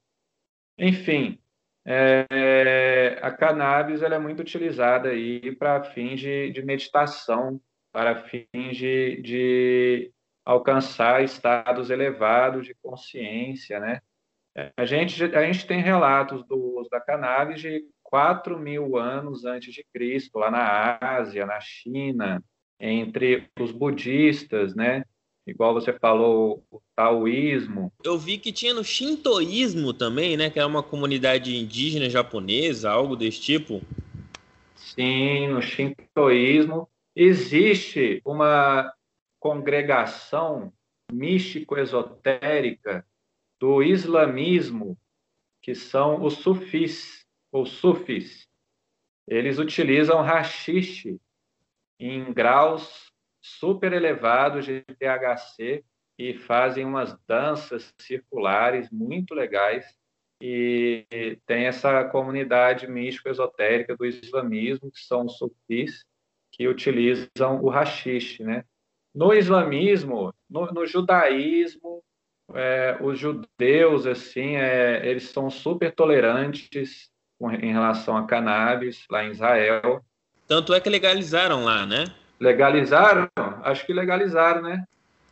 Enfim, 0.78 1.38
é, 1.86 3.18
a 3.22 3.30
cannabis 3.30 4.02
ela 4.02 4.16
é 4.16 4.18
muito 4.18 4.40
utilizada 4.40 5.10
aí 5.10 5.54
para 5.56 5.82
fins 5.82 6.20
de, 6.20 6.50
de, 6.50 6.62
meditação, 6.62 7.60
para 7.92 8.24
fins 8.24 8.76
de, 8.76 9.20
de 9.22 10.12
alcançar 10.44 11.22
estados 11.22 11.90
elevados 11.90 12.66
de 12.66 12.74
consciência, 12.82 13.80
né? 13.80 14.00
A 14.76 14.84
gente, 14.84 15.22
a 15.24 15.44
gente 15.44 15.66
tem 15.66 15.80
relatos 15.80 16.44
do 16.46 16.56
uso 16.78 16.90
da 16.90 17.00
cannabis 17.00 17.60
de 17.60 17.84
4 18.02 18.58
mil 18.58 18.96
anos 18.98 19.44
antes 19.44 19.72
de 19.72 19.86
Cristo, 19.92 20.38
lá 20.38 20.50
na 20.50 20.98
Ásia, 21.00 21.46
na 21.46 21.60
China, 21.60 22.42
entre 22.78 23.48
os 23.58 23.70
budistas, 23.70 24.74
né? 24.74 25.04
Igual 25.50 25.74
você 25.74 25.92
falou, 25.92 26.62
o 26.70 26.80
taoísmo. 26.94 27.92
Eu 28.04 28.16
vi 28.16 28.38
que 28.38 28.52
tinha 28.52 28.72
no 28.72 28.84
shintoísmo 28.84 29.92
também, 29.92 30.36
né? 30.36 30.48
Que 30.48 30.60
era 30.60 30.68
uma 30.68 30.82
comunidade 30.82 31.56
indígena 31.56 32.08
japonesa, 32.08 32.88
algo 32.88 33.16
desse 33.16 33.40
tipo. 33.40 33.82
Sim, 34.76 35.48
no 35.48 35.60
shintoísmo 35.60 36.88
existe 37.16 38.22
uma 38.24 38.92
congregação 39.40 40.72
místico-esotérica 41.12 43.04
do 43.58 43.82
islamismo, 43.82 44.96
que 45.60 45.74
são 45.74 46.24
os 46.24 46.34
sufis, 46.34 47.26
ou 47.50 47.66
sufis. 47.66 48.46
Eles 49.26 49.58
utilizam 49.58 50.22
rachixe 50.22 51.20
em 51.98 52.32
graus 52.32 53.09
super 53.40 53.92
elevados 53.92 54.64
de 54.64 54.82
THC 54.82 55.84
e 56.18 56.34
fazem 56.34 56.84
umas 56.84 57.16
danças 57.26 57.94
circulares 57.98 58.90
muito 58.90 59.34
legais 59.34 59.86
e 60.42 61.06
tem 61.46 61.66
essa 61.66 62.04
comunidade 62.04 62.86
místico-esotérica 62.86 63.96
do 63.96 64.06
islamismo, 64.06 64.90
que 64.90 65.00
são 65.00 65.26
os 65.26 65.36
sufis, 65.36 66.04
que 66.50 66.66
utilizam 66.66 67.62
o 67.62 67.68
rachixe, 67.68 68.42
né? 68.42 68.64
No 69.14 69.34
islamismo, 69.34 70.32
no, 70.48 70.66
no 70.66 70.86
judaísmo, 70.86 72.02
é, 72.54 72.96
os 73.00 73.18
judeus, 73.18 74.06
assim, 74.06 74.56
é, 74.56 75.06
eles 75.06 75.24
são 75.24 75.50
super 75.50 75.94
tolerantes 75.94 77.10
em 77.40 77.72
relação 77.72 78.16
a 78.16 78.26
cannabis 78.26 79.04
lá 79.10 79.24
em 79.24 79.30
Israel. 79.30 80.04
Tanto 80.46 80.74
é 80.74 80.80
que 80.80 80.88
legalizaram 80.88 81.64
lá, 81.64 81.86
né? 81.86 82.04
Legalizaram? 82.40 83.28
Acho 83.62 83.84
que 83.84 83.92
legalizaram, 83.92 84.62
né? 84.62 84.84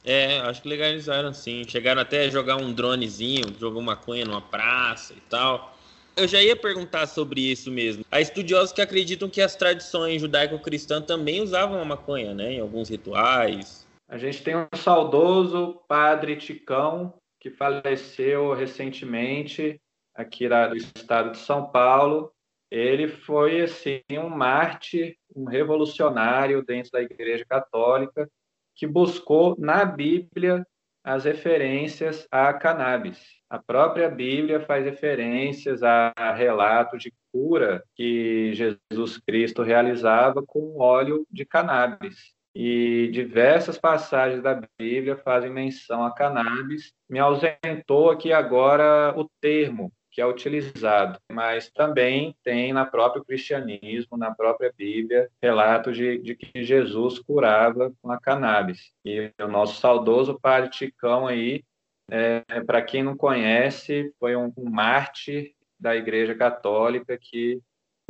É, 0.05 0.38
acho 0.40 0.62
que 0.62 0.68
legalizaram 0.68 1.33
sim. 1.33 1.64
Chegaram 1.66 2.03
até 2.03 2.25
a 2.25 2.31
jogar 2.31 2.57
um 2.57 2.73
dronezinho, 2.73 3.55
jogar 3.59 3.81
maconha 3.81 4.25
numa 4.25 4.42
praça 4.42 5.14
e 5.14 5.21
tal. 5.23 5.75
Eu 6.16 6.27
já 6.27 6.42
ia 6.42 6.57
perguntar 6.57 7.07
sobre 7.07 7.40
isso 7.40 7.71
mesmo. 7.71 8.05
Há 8.11 8.21
estudiosos 8.21 8.73
que 8.73 8.81
acreditam 8.81 9.29
que 9.29 9.40
as 9.40 9.55
tradições 9.55 10.21
judaico-cristãs 10.21 11.05
também 11.05 11.40
usavam 11.40 11.81
a 11.81 11.85
maconha, 11.85 12.35
né? 12.35 12.55
Em 12.55 12.61
alguns 12.61 12.88
rituais. 12.88 13.87
A 14.09 14.18
gente 14.18 14.42
tem 14.42 14.57
um 14.57 14.66
saudoso 14.75 15.81
padre 15.87 16.37
Ticão, 16.37 17.14
que 17.38 17.51
faleceu 17.51 18.53
recentemente 18.53 19.81
aqui 20.14 20.49
do 20.49 20.77
estado 20.77 21.33
de 21.33 21.38
São 21.38 21.66
Paulo. 21.71 22.33
Ele 22.70 23.09
foi 23.09 23.62
assim 23.62 24.02
um 24.12 24.28
mártir, 24.28 25.16
um 25.35 25.44
revolucionário 25.44 26.62
dentro 26.62 26.92
da 26.92 27.02
Igreja 27.02 27.44
Católica 27.48 28.28
que 28.74 28.87
buscou 28.87 29.57
na 29.59 29.85
Bíblia 29.85 30.66
as 31.02 31.24
referências 31.24 32.28
a 32.31 32.52
cannabis. 32.52 33.18
A 33.48 33.59
própria 33.59 34.11
Bíblia 34.11 34.61
faz 34.61 34.85
referências 34.85 35.83
a 35.83 36.12
relatos 36.37 37.02
de 37.02 37.12
cura 37.33 37.83
que 37.94 38.52
Jesus 38.52 39.16
Cristo 39.18 39.62
realizava 39.62 40.42
com 40.46 40.78
óleo 40.78 41.26
de 41.31 41.46
cannabis 41.46 42.35
e 42.54 43.09
diversas 43.12 43.78
passagens 43.78 44.42
da 44.42 44.61
Bíblia 44.78 45.16
fazem 45.16 45.50
menção 45.50 46.04
a 46.04 46.12
cannabis. 46.12 46.92
Me 47.09 47.18
ausentou 47.18 48.11
aqui 48.11 48.33
agora 48.33 49.14
o 49.18 49.28
termo 49.40 49.92
que 50.11 50.21
é 50.21 50.27
utilizado, 50.27 51.18
mas 51.31 51.71
também 51.71 52.35
tem 52.42 52.73
na 52.73 52.85
próprio 52.85 53.25
cristianismo, 53.25 54.16
na 54.16 54.35
própria 54.35 54.73
Bíblia, 54.77 55.31
relatos 55.42 55.97
de, 55.97 56.18
de 56.18 56.35
que 56.35 56.64
Jesus 56.64 57.18
curava 57.18 57.92
com 58.03 58.11
a 58.11 58.21
cannabis. 58.21 58.92
E 59.05 59.33
o 59.40 59.49
nosso 59.49 59.81
saudoso 59.81 60.38
padre 60.40 60.71
Ticão 60.71 61.27
aí, 61.27 61.62
é, 62.11 62.40
para 62.66 62.83
quem 62.83 63.03
não 63.03 63.16
conhece, 63.16 64.12
foi 64.18 64.35
um, 64.35 64.53
um 64.57 64.71
mártir 64.71 65.53
da 65.79 65.94
Igreja 65.94 66.35
Católica 66.35 67.16
que 67.21 67.61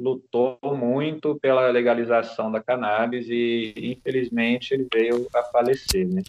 lutou 0.01 0.59
muito 0.63 1.39
pela 1.41 1.69
legalização 1.71 2.51
da 2.53 2.63
cannabis 2.63 3.27
e, 3.29 3.75
infelizmente, 3.77 4.73
ele 4.73 4.87
veio 4.93 5.27
a 5.35 5.43
falecer, 5.43 6.07
né? 6.07 6.23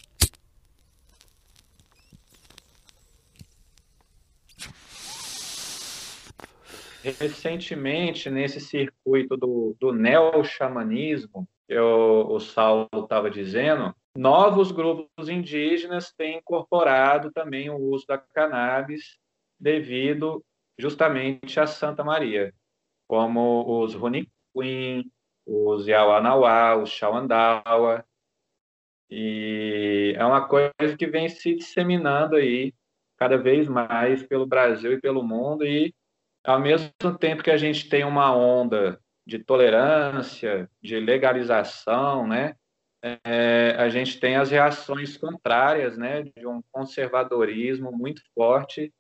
Recentemente, 7.03 8.29
nesse 8.29 8.59
circuito 8.59 9.37
do, 9.37 9.75
do 9.79 9.93
neo-xamanismo, 9.93 11.47
que 11.67 11.77
o, 11.77 12.39
Saulo 12.39 12.89
estava 12.93 13.29
dizendo, 13.29 13.95
novos 14.15 14.71
grupos 14.71 15.29
indígenas 15.29 16.11
têm 16.11 16.37
incorporado 16.37 17.31
também 17.31 17.69
o 17.69 17.77
uso 17.77 18.05
da 18.07 18.17
cannabis 18.17 19.17
devido 19.59 20.43
justamente 20.77 21.59
a 21.59 21.67
Santa 21.67 22.03
Maria 22.03 22.53
como 23.09 23.81
os 23.83 23.95
Queen, 24.53 25.11
o 25.43 25.79
Ziauanauá, 25.79 26.75
o 26.75 26.85
Shawandawa, 26.85 28.05
e 29.09 30.13
é 30.15 30.23
uma 30.23 30.47
coisa 30.47 30.95
que 30.95 31.07
vem 31.07 31.27
se 31.27 31.55
disseminando 31.55 32.35
aí 32.35 32.71
cada 33.17 33.35
vez 33.35 33.67
mais 33.67 34.21
pelo 34.21 34.45
Brasil 34.45 34.93
e 34.93 35.01
pelo 35.01 35.23
mundo 35.23 35.65
e 35.65 35.93
ao 36.49 36.59
mesmo 36.59 36.89
tempo 37.19 37.43
que 37.43 37.51
a 37.51 37.57
gente 37.57 37.87
tem 37.87 38.03
uma 38.03 38.35
onda 38.35 38.99
de 39.25 39.37
tolerância, 39.37 40.67
de 40.81 40.99
legalização, 40.99 42.25
né, 42.25 42.55
é, 43.03 43.75
a 43.77 43.87
gente 43.87 44.19
tem 44.19 44.35
as 44.35 44.49
reações 44.49 45.15
contrárias, 45.15 45.95
né, 45.95 46.23
de 46.23 46.47
um 46.47 46.59
conservadorismo 46.71 47.91
muito 47.91 48.23
forte 48.33 48.91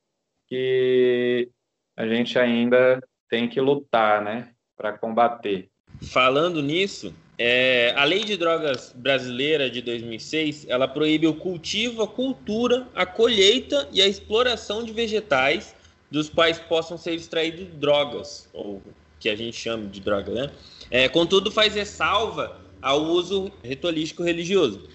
que 0.47 1.49
a 1.97 2.07
gente 2.07 2.37
ainda 2.37 3.01
tem 3.27 3.49
que 3.49 3.59
lutar, 3.59 4.21
né, 4.21 4.51
para 4.77 4.95
combater. 4.95 5.69
Falando 6.03 6.61
nisso, 6.61 7.15
é, 7.35 7.95
a 7.97 8.03
lei 8.03 8.23
de 8.23 8.37
drogas 8.37 8.93
brasileira 8.93 9.71
de 9.71 9.81
2006 9.81 10.67
ela 10.69 10.87
proíbe 10.87 11.25
o 11.25 11.33
cultivo, 11.33 12.03
a 12.03 12.07
cultura, 12.07 12.87
a 12.93 13.07
colheita 13.07 13.89
e 13.91 14.03
a 14.03 14.07
exploração 14.07 14.83
de 14.83 14.93
vegetais 14.93 15.78
dos 16.11 16.29
quais 16.29 16.59
possam 16.59 16.97
ser 16.97 17.13
extraídos 17.13 17.67
drogas, 17.75 18.49
ou 18.53 18.81
que 19.19 19.29
a 19.29 19.35
gente 19.35 19.57
chama 19.57 19.87
de 19.87 19.99
droga, 19.99 20.31
né? 20.31 20.51
É, 20.89 21.07
contudo, 21.07 21.51
faz 21.51 21.75
ressalva 21.75 22.59
ao 22.81 23.03
uso 23.03 23.51
ritualístico 23.63 24.23
religioso. 24.23 24.87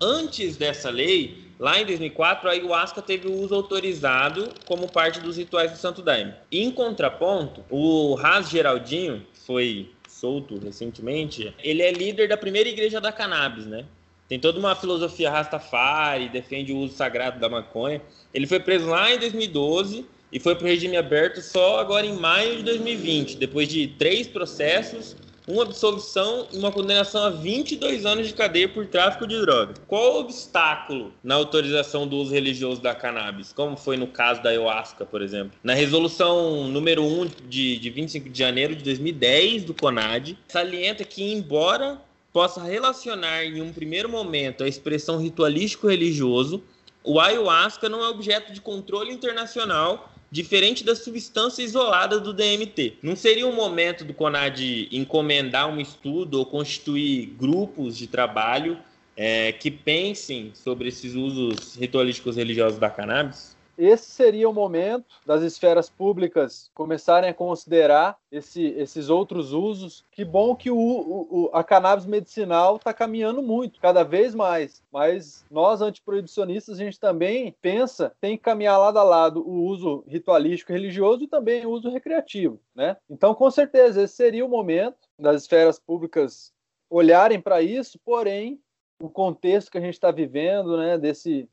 Antes 0.00 0.56
dessa 0.56 0.88
lei, 0.90 1.46
lá 1.58 1.80
em 1.80 1.86
2004, 1.86 2.48
a 2.48 2.52
ayahuasca 2.52 3.02
teve 3.02 3.28
o 3.28 3.34
uso 3.34 3.54
autorizado 3.54 4.50
como 4.66 4.90
parte 4.90 5.20
dos 5.20 5.36
rituais 5.36 5.72
do 5.72 5.78
Santo 5.78 6.02
Daime. 6.02 6.34
Em 6.52 6.70
contraponto, 6.70 7.64
o 7.70 8.14
Ras 8.14 8.48
Geraldinho, 8.48 9.26
que 9.32 9.40
foi 9.40 9.90
solto 10.08 10.58
recentemente, 10.58 11.54
ele 11.62 11.82
é 11.82 11.90
líder 11.90 12.28
da 12.28 12.36
primeira 12.36 12.68
igreja 12.68 13.00
da 13.00 13.12
cannabis, 13.12 13.66
né? 13.66 13.84
Tem 14.28 14.40
toda 14.40 14.58
uma 14.58 14.74
filosofia 14.74 15.30
Rastafari, 15.30 16.28
defende 16.28 16.72
o 16.72 16.78
uso 16.78 16.94
sagrado 16.94 17.38
da 17.38 17.48
maconha. 17.48 18.02
Ele 18.34 18.46
foi 18.46 18.58
preso 18.58 18.86
lá 18.88 19.12
em 19.12 19.18
2012 19.18 20.04
e 20.32 20.40
foi 20.40 20.54
para 20.54 20.64
o 20.64 20.68
regime 20.68 20.96
aberto 20.96 21.40
só 21.40 21.78
agora 21.78 22.06
em 22.06 22.14
maio 22.14 22.56
de 22.56 22.62
2020, 22.64 23.36
depois 23.36 23.68
de 23.68 23.86
três 23.86 24.26
processos 24.26 25.16
uma 25.46 25.62
absolvição 25.62 26.48
e 26.52 26.58
uma 26.58 26.72
condenação 26.72 27.24
a 27.24 27.30
22 27.30 28.04
anos 28.04 28.26
de 28.26 28.34
cadeia 28.34 28.68
por 28.68 28.86
tráfico 28.86 29.26
de 29.26 29.40
droga. 29.40 29.74
Qual 29.86 30.16
o 30.16 30.20
obstáculo 30.20 31.12
na 31.22 31.36
autorização 31.36 32.06
do 32.06 32.16
uso 32.16 32.32
religioso 32.32 32.82
da 32.82 32.94
cannabis, 32.94 33.52
como 33.52 33.76
foi 33.76 33.96
no 33.96 34.08
caso 34.08 34.42
da 34.42 34.50
ayahuasca, 34.50 35.06
por 35.06 35.22
exemplo? 35.22 35.52
Na 35.62 35.74
resolução 35.74 36.66
número 36.68 37.04
1 37.04 37.28
de, 37.48 37.78
de 37.78 37.90
25 37.90 38.28
de 38.28 38.38
janeiro 38.38 38.74
de 38.74 38.82
2010 38.82 39.64
do 39.64 39.74
CONAD, 39.74 40.36
salienta 40.48 41.04
que, 41.04 41.32
embora 41.32 42.00
possa 42.32 42.62
relacionar 42.62 43.44
em 43.44 43.62
um 43.62 43.72
primeiro 43.72 44.08
momento 44.08 44.64
a 44.64 44.68
expressão 44.68 45.16
ritualístico-religioso, 45.18 46.62
o 47.04 47.20
ayahuasca 47.20 47.88
não 47.88 48.04
é 48.04 48.08
objeto 48.08 48.52
de 48.52 48.60
controle 48.60 49.12
internacional 49.12 50.12
diferente 50.30 50.84
da 50.84 50.94
substância 50.94 51.62
isolada 51.62 52.20
do 52.20 52.32
DMT. 52.32 52.94
Não 53.02 53.16
seria 53.16 53.46
um 53.46 53.54
momento 53.54 54.04
do 54.04 54.12
CONAD 54.12 54.88
encomendar 54.92 55.68
um 55.68 55.80
estudo 55.80 56.38
ou 56.38 56.46
constituir 56.46 57.26
grupos 57.38 57.96
de 57.96 58.06
trabalho 58.06 58.78
é, 59.16 59.52
que 59.52 59.70
pensem 59.70 60.52
sobre 60.54 60.88
esses 60.88 61.14
usos 61.14 61.74
ritualísticos 61.76 62.36
religiosos 62.36 62.78
da 62.78 62.90
cannabis? 62.90 63.55
Esse 63.78 64.10
seria 64.10 64.48
o 64.48 64.52
momento 64.52 65.16
das 65.24 65.42
esferas 65.42 65.88
públicas 65.88 66.70
começarem 66.74 67.30
a 67.30 67.34
considerar 67.34 68.16
esse, 68.30 68.64
esses 68.76 69.08
outros 69.08 69.52
usos. 69.52 70.04
Que 70.10 70.24
bom 70.24 70.54
que 70.54 70.70
o, 70.70 70.76
o 70.78 71.50
a 71.52 71.62
cannabis 71.62 72.06
medicinal 72.06 72.76
está 72.76 72.92
caminhando 72.92 73.42
muito, 73.42 73.80
cada 73.80 74.02
vez 74.02 74.34
mais. 74.34 74.82
Mas 74.90 75.44
nós, 75.50 75.80
antiproibicionistas, 75.80 76.78
a 76.78 76.84
gente 76.84 76.98
também 76.98 77.54
pensa, 77.60 78.12
tem 78.20 78.36
que 78.36 78.42
caminhar 78.42 78.78
lado 78.78 78.98
a 78.98 79.02
lado 79.02 79.46
o 79.46 79.64
uso 79.64 80.04
ritualístico 80.06 80.72
religioso 80.72 81.24
e 81.24 81.28
também 81.28 81.66
o 81.66 81.70
uso 81.70 81.90
recreativo. 81.90 82.60
Né? 82.74 82.96
Então, 83.10 83.34
com 83.34 83.50
certeza, 83.50 84.02
esse 84.02 84.14
seria 84.14 84.44
o 84.44 84.48
momento 84.48 84.96
das 85.18 85.42
esferas 85.42 85.78
públicas 85.78 86.52
olharem 86.88 87.40
para 87.40 87.62
isso, 87.62 87.98
porém, 88.04 88.60
o 89.00 89.08
contexto 89.08 89.70
que 89.70 89.78
a 89.78 89.80
gente 89.80 89.94
está 89.94 90.10
vivendo, 90.10 90.76
né, 90.76 90.96
desse 90.96 91.48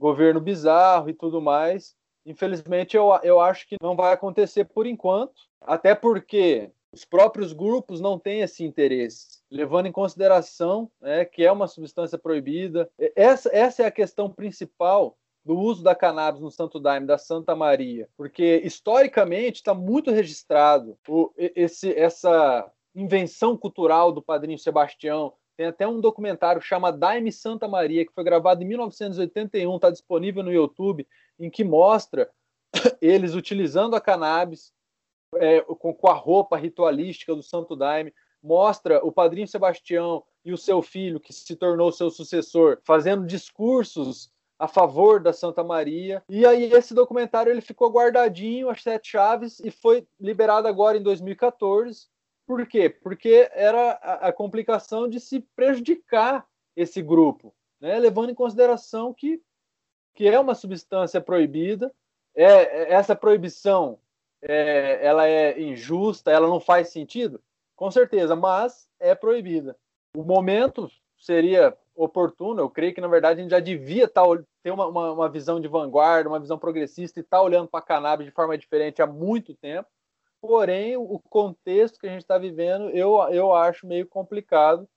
governo 0.00 0.40
bizarro 0.40 1.10
e 1.10 1.14
tudo 1.14 1.42
mais. 1.42 1.94
Infelizmente, 2.24 2.96
eu, 2.96 3.10
eu 3.22 3.38
acho 3.38 3.68
que 3.68 3.76
não 3.82 3.94
vai 3.94 4.14
acontecer 4.14 4.64
por 4.64 4.86
enquanto, 4.86 5.34
até 5.60 5.94
porque 5.94 6.70
os 6.92 7.04
próprios 7.04 7.52
grupos 7.52 8.00
não 8.00 8.18
têm 8.18 8.40
esse 8.40 8.64
interesse, 8.64 9.42
levando 9.50 9.86
em 9.86 9.92
consideração 9.92 10.90
né, 11.00 11.24
que 11.24 11.44
é 11.44 11.52
uma 11.52 11.68
substância 11.68 12.18
proibida. 12.18 12.90
Essa, 13.14 13.50
essa 13.54 13.82
é 13.82 13.86
a 13.86 13.92
questão 13.92 14.30
principal 14.30 15.16
do 15.44 15.56
uso 15.58 15.82
da 15.82 15.94
cannabis 15.94 16.40
no 16.40 16.50
Santo 16.50 16.80
Daime 16.80 17.06
da 17.06 17.16
Santa 17.16 17.54
Maria, 17.54 18.08
porque 18.16 18.60
historicamente 18.64 19.56
está 19.56 19.74
muito 19.74 20.10
registrado 20.10 20.98
o, 21.08 21.32
esse, 21.36 21.92
essa 21.94 22.70
invenção 22.94 23.56
cultural 23.56 24.12
do 24.12 24.22
Padrinho 24.22 24.58
Sebastião, 24.58 25.32
tem 25.60 25.66
até 25.66 25.86
um 25.86 26.00
documentário 26.00 26.62
chama 26.62 26.90
Daime 26.90 27.30
Santa 27.30 27.68
Maria, 27.68 28.06
que 28.06 28.14
foi 28.14 28.24
gravado 28.24 28.62
em 28.62 28.66
1981, 28.66 29.76
está 29.76 29.90
disponível 29.90 30.42
no 30.42 30.50
YouTube, 30.50 31.06
em 31.38 31.50
que 31.50 31.62
mostra 31.62 32.30
eles 32.98 33.34
utilizando 33.34 33.94
a 33.94 34.00
cannabis 34.00 34.72
é, 35.34 35.60
com, 35.60 35.92
com, 35.92 36.08
a 36.08 36.14
roupa 36.14 36.56
ritualística 36.56 37.34
do 37.34 37.42
Santo 37.42 37.76
Daime, 37.76 38.14
mostra 38.42 39.04
o 39.04 39.12
padrinho 39.12 39.46
Sebastião 39.46 40.24
e 40.42 40.50
o 40.50 40.56
seu 40.56 40.80
filho, 40.80 41.20
que 41.20 41.30
se 41.30 41.54
tornou 41.54 41.92
seu 41.92 42.08
sucessor, 42.08 42.78
fazendo 42.82 43.26
discursos 43.26 44.32
a 44.58 44.66
favor 44.66 45.20
da 45.20 45.34
Santa 45.34 45.62
Maria. 45.62 46.22
E 46.26 46.46
aí 46.46 46.72
esse 46.72 46.94
documentário 46.94 47.52
ele 47.52 47.60
ficou 47.60 47.90
guardadinho, 47.90 48.70
as 48.70 48.82
sete 48.82 49.10
chaves, 49.10 49.60
e 49.60 49.70
foi 49.70 50.08
liberado 50.18 50.66
agora 50.66 50.96
em 50.96 51.02
2014 51.02 52.08
por 52.50 52.66
quê? 52.66 52.90
Porque 52.90 53.48
era 53.52 53.92
a, 53.92 54.26
a 54.26 54.32
complicação 54.32 55.08
de 55.08 55.20
se 55.20 55.38
prejudicar 55.54 56.44
esse 56.74 57.00
grupo, 57.00 57.54
né? 57.80 57.96
levando 57.96 58.30
em 58.30 58.34
consideração 58.34 59.14
que, 59.14 59.40
que 60.16 60.26
é 60.26 60.36
uma 60.36 60.56
substância 60.56 61.20
proibida, 61.20 61.94
é, 62.34 62.44
é, 62.44 62.92
essa 62.92 63.14
proibição 63.14 64.00
é, 64.42 64.98
ela 65.00 65.28
é 65.28 65.62
injusta, 65.62 66.32
ela 66.32 66.48
não 66.48 66.58
faz 66.58 66.88
sentido? 66.88 67.40
Com 67.76 67.88
certeza, 67.88 68.34
mas 68.34 68.90
é 68.98 69.14
proibida. 69.14 69.76
O 70.16 70.24
momento 70.24 70.90
seria 71.16 71.78
oportuno, 71.94 72.62
eu 72.62 72.68
creio 72.68 72.92
que 72.92 73.00
na 73.00 73.06
verdade 73.06 73.38
a 73.38 73.42
gente 73.44 73.52
já 73.52 73.60
devia 73.60 74.08
tá, 74.08 74.22
ter 74.60 74.72
uma, 74.72 74.88
uma, 74.88 75.12
uma 75.12 75.28
visão 75.28 75.60
de 75.60 75.68
vanguarda, 75.68 76.28
uma 76.28 76.40
visão 76.40 76.58
progressista 76.58 77.20
e 77.20 77.22
estar 77.22 77.36
tá 77.36 77.42
olhando 77.44 77.68
para 77.68 77.78
a 77.78 77.86
cannabis 77.86 78.26
de 78.26 78.32
forma 78.32 78.58
diferente 78.58 79.00
há 79.00 79.06
muito 79.06 79.54
tempo. 79.54 79.88
Porém, 80.40 80.96
o 80.96 81.18
contexto 81.28 81.98
que 81.98 82.06
a 82.06 82.10
gente 82.10 82.22
está 82.22 82.38
vivendo, 82.38 82.88
eu, 82.90 83.16
eu 83.30 83.54
acho 83.54 83.86
meio 83.86 84.06
complicado 84.06 84.88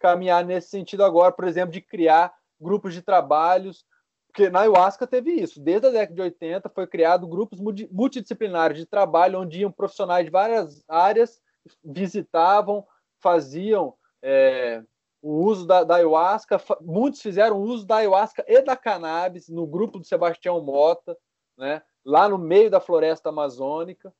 caminhar 0.00 0.44
nesse 0.44 0.70
sentido 0.70 1.04
agora, 1.04 1.32
por 1.32 1.46
exemplo, 1.46 1.72
de 1.72 1.80
criar 1.80 2.32
grupos 2.60 2.94
de 2.94 3.02
trabalhos, 3.02 3.84
porque 4.28 4.50
na 4.50 4.60
ayahuasca 4.60 5.06
teve 5.06 5.32
isso. 5.32 5.60
Desde 5.60 5.88
a 5.88 5.90
década 5.90 6.14
de 6.14 6.22
80 6.22 6.68
foi 6.68 6.86
criado 6.86 7.26
grupos 7.26 7.60
multidisciplinares 7.90 8.78
de 8.78 8.86
trabalho, 8.86 9.40
onde 9.40 9.60
iam 9.60 9.72
profissionais 9.72 10.24
de 10.24 10.30
várias 10.30 10.84
áreas, 10.88 11.40
visitavam, 11.84 12.86
faziam 13.20 13.94
é, 14.22 14.82
o 15.22 15.44
uso 15.44 15.66
da, 15.66 15.84
da, 15.84 15.96
ayahuasca. 15.96 16.60
Muitos 16.80 17.20
fizeram 17.20 17.60
uso 17.60 17.86
da 17.86 17.96
ayahuasca 17.96 18.44
e 18.46 18.62
da 18.62 18.76
cannabis 18.76 19.48
no 19.48 19.66
grupo 19.66 19.98
do 19.98 20.06
Sebastião 20.06 20.60
Mota, 20.60 21.16
né, 21.56 21.82
lá 22.04 22.28
no 22.28 22.38
meio 22.38 22.70
da 22.70 22.80
floresta 22.80 23.28
amazônica. 23.30 24.12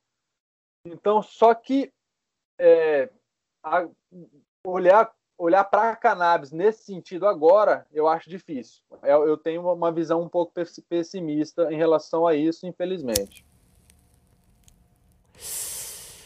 Então, 0.93 1.23
só 1.23 1.55
que 1.55 1.93
é, 2.59 3.11
a, 3.63 3.89
olhar 4.65 5.13
olhar 5.39 5.63
para 5.63 5.91
a 5.91 5.97
cannabis 5.97 6.51
nesse 6.51 6.83
sentido 6.83 7.25
agora, 7.25 7.87
eu 7.93 8.09
acho 8.09 8.29
difícil. 8.29 8.83
Eu, 9.05 9.29
eu 9.29 9.37
tenho 9.37 9.73
uma 9.73 9.93
visão 9.93 10.21
um 10.21 10.29
pouco 10.29 10.53
pessimista 10.89 11.73
em 11.73 11.77
relação 11.77 12.27
a 12.27 12.35
isso, 12.35 12.67
infelizmente. 12.67 13.47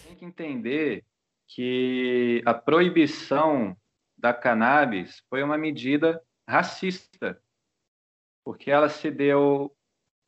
Tem 0.06 0.16
que 0.16 0.24
entender 0.24 1.04
que 1.46 2.42
a 2.46 2.54
proibição 2.54 3.76
da 4.16 4.32
cannabis 4.32 5.22
foi 5.28 5.42
uma 5.42 5.58
medida 5.58 6.22
racista, 6.48 7.38
porque 8.42 8.70
ela 8.70 8.88
se 8.88 9.10
deu. 9.10 9.70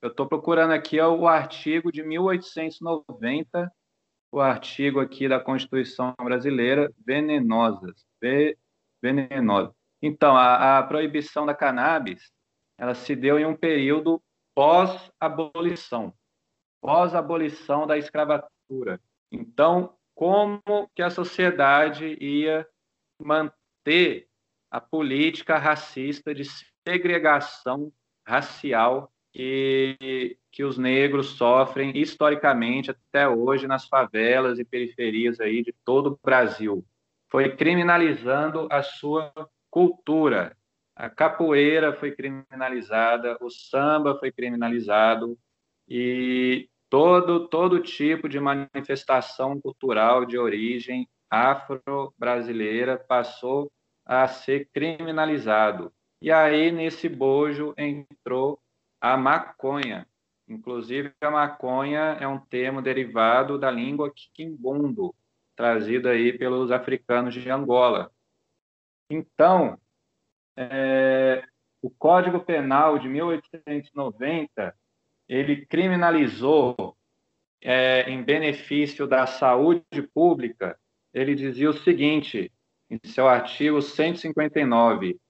Eu 0.03 0.11
estou 0.11 0.29
procurando 0.29 0.73
aqui 0.73 1.01
o 1.01 1.27
artigo 1.27 1.91
de 1.91 2.03
1890 2.03 3.73
o 4.35 4.41
artigo 4.41 4.99
aqui 4.99 5.29
da 5.29 5.39
Constituição 5.39 6.13
Brasileira, 6.21 6.93
venenosas, 7.07 8.05
venenosa. 9.01 9.73
Então, 10.03 10.37
a, 10.37 10.79
a 10.79 10.83
proibição 10.83 11.47
da 11.47 11.55
cannabis, 11.55 12.33
ela 12.77 12.97
se 12.97 13.15
deu 13.15 13.39
em 13.39 13.47
um 13.47 13.55
período 13.55 14.21
pós-abolição, 14.53 16.13
pós-abolição 16.83 17.87
da 17.87 17.97
escravatura. 17.97 19.01
Então, 19.31 19.97
como 20.17 20.61
que 20.97 21.03
a 21.03 21.11
sociedade 21.11 22.19
ia 22.21 22.67
manter 23.23 24.27
a 24.69 24.81
política 24.81 25.59
racista 25.59 26.35
de 26.35 26.43
segregação 26.85 27.93
racial 28.27 29.14
que, 29.35 30.39
que 30.53 30.63
os 30.63 30.79
negros 30.79 31.31
sofrem 31.31 31.99
historicamente 31.99 32.93
até 32.93 33.29
hoje 33.29 33.67
nas 33.67 33.87
favelas 33.89 34.61
e 34.61 34.65
periferias 34.65 35.41
aí 35.41 35.61
de 35.61 35.75
todo 35.85 36.13
o 36.13 36.19
Brasil. 36.25 36.85
Foi 37.29 37.55
criminalizando 37.57 38.69
a 38.71 38.81
sua 38.81 39.33
cultura. 39.69 40.57
A 40.95 41.11
capoeira 41.11 41.93
foi 41.93 42.13
criminalizada, 42.13 43.37
o 43.41 43.51
samba 43.51 44.17
foi 44.21 44.31
criminalizado 44.31 45.37
e 45.89 46.69
todo 46.89 47.49
todo 47.49 47.81
tipo 47.81 48.29
de 48.29 48.39
manifestação 48.39 49.61
cultural 49.61 50.25
de 50.25 50.39
origem 50.39 51.09
afro-brasileira 51.29 52.97
passou 52.97 53.69
a 54.07 54.29
ser 54.29 54.69
criminalizado. 54.73 55.93
E 56.23 56.31
aí, 56.31 56.71
nesse 56.71 57.09
bojo, 57.09 57.75
entrou 57.77 58.61
a 59.05 59.19
maconha. 59.19 60.09
Inclusive, 60.49 61.13
a 61.21 61.31
maconha 61.31 62.17
é 62.19 62.27
um 62.27 62.39
termo 62.39 62.81
derivado 62.81 63.59
da 63.59 63.71
língua 63.71 64.11
quimbundo, 64.33 65.15
trazido 65.55 66.09
aí 66.09 66.33
pelos 66.39 66.71
africanos 66.71 67.35
de 67.35 67.51
Angola. 67.51 68.11
Então, 69.11 69.79
é, 70.57 71.45
o 71.83 71.91
Código 71.91 72.41
Penal 72.41 72.99
de 72.99 73.07
1890 73.07 74.75
ele 75.29 75.67
criminalizou 75.67 76.97
é, 77.61 78.09
em 78.11 78.23
benefício 78.23 79.07
da 79.07 79.27
saúde 79.27 79.85
pública. 80.15 80.79
Ele 81.13 81.35
dizia 81.35 81.69
o 81.69 81.75
seguinte: 81.75 82.51
em 82.89 82.99
seu 83.05 83.29
artigo 83.29 83.83
159, 83.83 85.21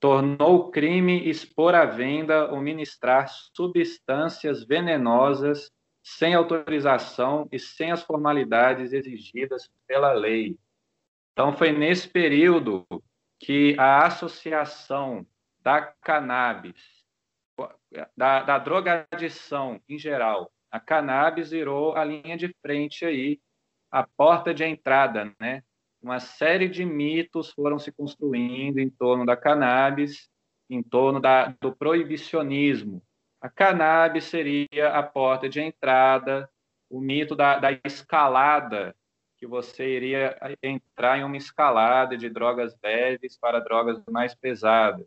tornou 0.00 0.70
crime 0.70 1.28
expor 1.28 1.74
à 1.74 1.84
venda 1.84 2.50
ou 2.52 2.60
ministrar 2.60 3.28
substâncias 3.54 4.64
venenosas 4.64 5.70
sem 6.02 6.34
autorização 6.34 7.48
e 7.52 7.58
sem 7.58 7.90
as 7.90 8.02
formalidades 8.02 8.92
exigidas 8.92 9.68
pela 9.86 10.12
lei. 10.12 10.56
Então, 11.32 11.52
foi 11.52 11.72
nesse 11.72 12.08
período 12.08 12.86
que 13.38 13.76
a 13.78 14.06
associação 14.06 15.26
da 15.60 15.82
cannabis, 15.82 17.04
da, 18.16 18.42
da 18.42 18.58
drogadição 18.58 19.80
em 19.88 19.98
geral, 19.98 20.50
a 20.70 20.80
cannabis 20.80 21.50
virou 21.50 21.96
a 21.96 22.04
linha 22.04 22.36
de 22.36 22.54
frente 22.62 23.04
aí, 23.04 23.40
a 23.90 24.06
porta 24.06 24.52
de 24.52 24.64
entrada, 24.64 25.32
né? 25.40 25.62
Uma 26.02 26.20
série 26.20 26.68
de 26.68 26.84
mitos 26.84 27.50
foram 27.50 27.78
se 27.78 27.90
construindo 27.90 28.78
em 28.78 28.88
torno 28.88 29.26
da 29.26 29.36
cannabis, 29.36 30.30
em 30.70 30.82
torno 30.82 31.20
da, 31.20 31.54
do 31.60 31.74
proibicionismo. 31.74 33.02
A 33.40 33.48
cannabis 33.48 34.24
seria 34.24 34.90
a 34.94 35.02
porta 35.02 35.48
de 35.48 35.60
entrada, 35.60 36.48
o 36.90 37.00
mito 37.00 37.34
da, 37.34 37.58
da 37.58 37.70
escalada, 37.84 38.94
que 39.36 39.46
você 39.46 39.88
iria 39.88 40.36
entrar 40.62 41.18
em 41.18 41.24
uma 41.24 41.36
escalada 41.36 42.16
de 42.16 42.28
drogas 42.28 42.76
leves 42.82 43.38
para 43.38 43.60
drogas 43.60 44.02
mais 44.10 44.34
pesadas. 44.34 45.06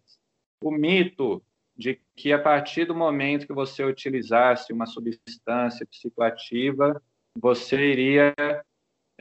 O 0.61 0.71
mito 0.71 1.43
de 1.75 1.99
que 2.15 2.31
a 2.31 2.41
partir 2.41 2.85
do 2.85 2.95
momento 2.95 3.47
que 3.47 3.53
você 3.53 3.83
utilizasse 3.83 4.71
uma 4.71 4.85
substância 4.85 5.85
psicoativa, 5.85 7.01
você 7.35 7.91
iria 7.91 8.33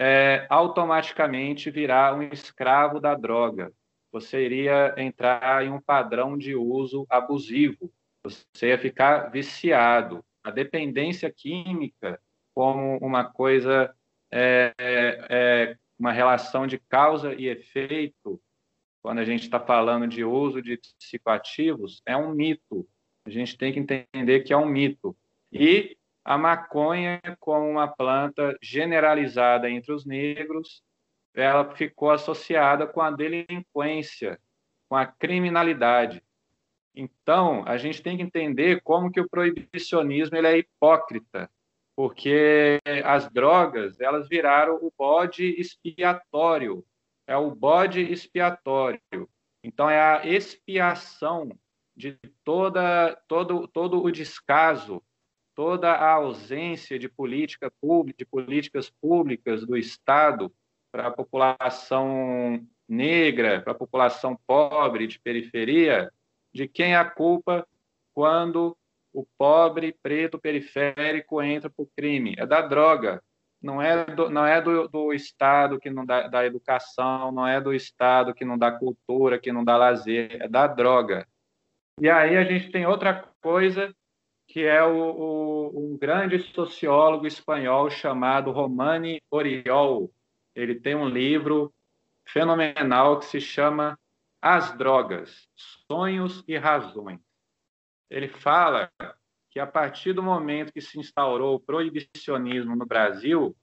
é, 0.00 0.46
automaticamente 0.48 1.70
virar 1.70 2.14
um 2.14 2.22
escravo 2.22 2.98
da 2.98 3.14
droga. 3.14 3.70
Você 4.10 4.42
iria 4.42 4.94
entrar 4.96 5.62
em 5.62 5.70
um 5.70 5.78
padrão 5.78 6.38
de 6.38 6.56
uso 6.56 7.06
abusivo. 7.10 7.92
Você 8.24 8.68
ia 8.68 8.78
ficar 8.78 9.30
viciado. 9.30 10.24
A 10.42 10.50
dependência 10.50 11.30
química, 11.30 12.18
como 12.54 12.96
uma 12.96 13.24
coisa, 13.24 13.94
é, 14.32 14.72
é, 14.78 15.26
é 15.28 15.76
uma 15.98 16.12
relação 16.12 16.66
de 16.66 16.78
causa 16.78 17.34
e 17.34 17.46
efeito, 17.46 18.40
quando 19.02 19.18
a 19.18 19.24
gente 19.24 19.42
está 19.42 19.60
falando 19.60 20.08
de 20.08 20.24
uso 20.24 20.62
de 20.62 20.80
psicoativos, 20.98 22.00
é 22.06 22.16
um 22.16 22.34
mito. 22.34 22.88
A 23.26 23.30
gente 23.30 23.56
tem 23.56 23.70
que 23.70 23.78
entender 23.78 24.40
que 24.40 24.52
é 24.52 24.56
um 24.56 24.66
mito. 24.66 25.14
E 25.52 25.98
a 26.30 26.38
maconha 26.38 27.20
como 27.40 27.68
uma 27.68 27.88
planta 27.88 28.56
generalizada 28.62 29.68
entre 29.68 29.92
os 29.92 30.06
negros, 30.06 30.80
ela 31.34 31.74
ficou 31.74 32.08
associada 32.12 32.86
com 32.86 33.00
a 33.00 33.10
delinquência, 33.10 34.40
com 34.88 34.94
a 34.94 35.04
criminalidade. 35.04 36.22
Então, 36.94 37.64
a 37.66 37.76
gente 37.76 38.00
tem 38.00 38.16
que 38.16 38.22
entender 38.22 38.80
como 38.82 39.10
que 39.10 39.20
o 39.20 39.28
proibicionismo 39.28 40.36
ele 40.36 40.46
é 40.46 40.58
hipócrita, 40.58 41.50
porque 41.96 42.78
as 43.04 43.28
drogas, 43.28 43.98
elas 44.00 44.28
viraram 44.28 44.76
o 44.76 44.92
bode 44.96 45.60
expiatório, 45.60 46.86
é 47.26 47.36
o 47.36 47.50
bode 47.50 48.02
expiatório. 48.02 49.00
Então, 49.64 49.90
é 49.90 50.00
a 50.00 50.24
expiação 50.24 51.50
de 51.96 52.16
toda, 52.44 53.20
todo, 53.26 53.66
todo 53.66 54.00
o 54.00 54.12
descaso 54.12 55.02
toda 55.60 55.92
a 55.92 56.12
ausência 56.12 56.98
de 56.98 57.06
política 57.06 57.70
pública, 57.82 58.16
de 58.16 58.24
políticas 58.24 58.88
públicas 58.88 59.66
do 59.66 59.76
Estado 59.76 60.50
para 60.90 61.08
a 61.08 61.10
população 61.10 62.66
negra, 62.88 63.60
para 63.60 63.72
a 63.72 63.76
população 63.76 64.40
pobre 64.46 65.06
de 65.06 65.20
periferia, 65.20 66.10
de 66.50 66.66
quem 66.66 66.94
é 66.94 66.96
a 66.96 67.04
culpa 67.04 67.68
quando 68.14 68.74
o 69.12 69.26
pobre 69.36 69.94
preto 70.02 70.38
periférico 70.38 71.42
entra 71.42 71.68
para 71.68 71.82
o 71.82 71.90
crime? 71.94 72.34
É 72.38 72.46
da 72.46 72.62
droga. 72.62 73.22
Não 73.60 73.82
é 73.82 74.06
do, 74.06 74.30
não 74.30 74.46
é 74.46 74.62
do, 74.62 74.88
do 74.88 75.12
Estado 75.12 75.78
que 75.78 75.90
não 75.90 76.06
dá, 76.06 76.26
dá 76.26 76.46
educação, 76.46 77.30
não 77.30 77.46
é 77.46 77.60
do 77.60 77.74
Estado 77.74 78.32
que 78.32 78.46
não 78.46 78.56
dá 78.56 78.72
cultura, 78.72 79.38
que 79.38 79.52
não 79.52 79.62
dá 79.62 79.76
lazer, 79.76 80.38
é 80.40 80.48
da 80.48 80.66
droga. 80.66 81.28
E 82.00 82.08
aí 82.08 82.38
a 82.38 82.44
gente 82.44 82.70
tem 82.70 82.86
outra 82.86 83.28
coisa 83.42 83.94
que 84.50 84.64
é 84.64 84.82
o, 84.82 84.96
o, 84.96 85.92
um 85.92 85.96
grande 85.96 86.40
sociólogo 86.40 87.24
espanhol 87.24 87.88
chamado 87.88 88.50
Romani 88.50 89.22
Oriol. 89.30 90.12
Ele 90.56 90.74
tem 90.74 90.96
um 90.96 91.08
livro 91.08 91.72
fenomenal 92.26 93.20
que 93.20 93.26
se 93.26 93.40
chama 93.40 93.96
As 94.42 94.76
Drogas, 94.76 95.48
Sonhos 95.86 96.42
e 96.48 96.58
Razões. 96.58 97.20
Ele 98.10 98.26
fala 98.26 98.90
que 99.50 99.60
a 99.60 99.66
partir 99.68 100.14
do 100.14 100.22
momento 100.22 100.72
que 100.72 100.80
se 100.80 100.98
instaurou 100.98 101.54
o 101.54 101.60
proibicionismo 101.60 102.74
no 102.74 102.84
Brasil, 102.84 103.56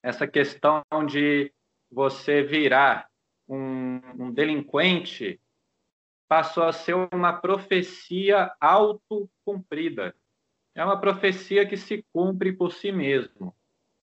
essa 0.00 0.28
questão 0.28 0.84
de 1.08 1.52
você 1.90 2.40
virar 2.40 3.08
um, 3.48 4.00
um 4.16 4.32
delinquente 4.32 5.40
passou 6.28 6.64
a 6.64 6.72
ser 6.72 6.94
uma 7.12 7.32
profecia 7.32 8.54
autocumprida. 8.60 10.14
É 10.74 10.84
uma 10.84 11.00
profecia 11.00 11.66
que 11.66 11.76
se 11.76 12.04
cumpre 12.12 12.52
por 12.52 12.72
si 12.72 12.90
mesmo, 12.90 13.54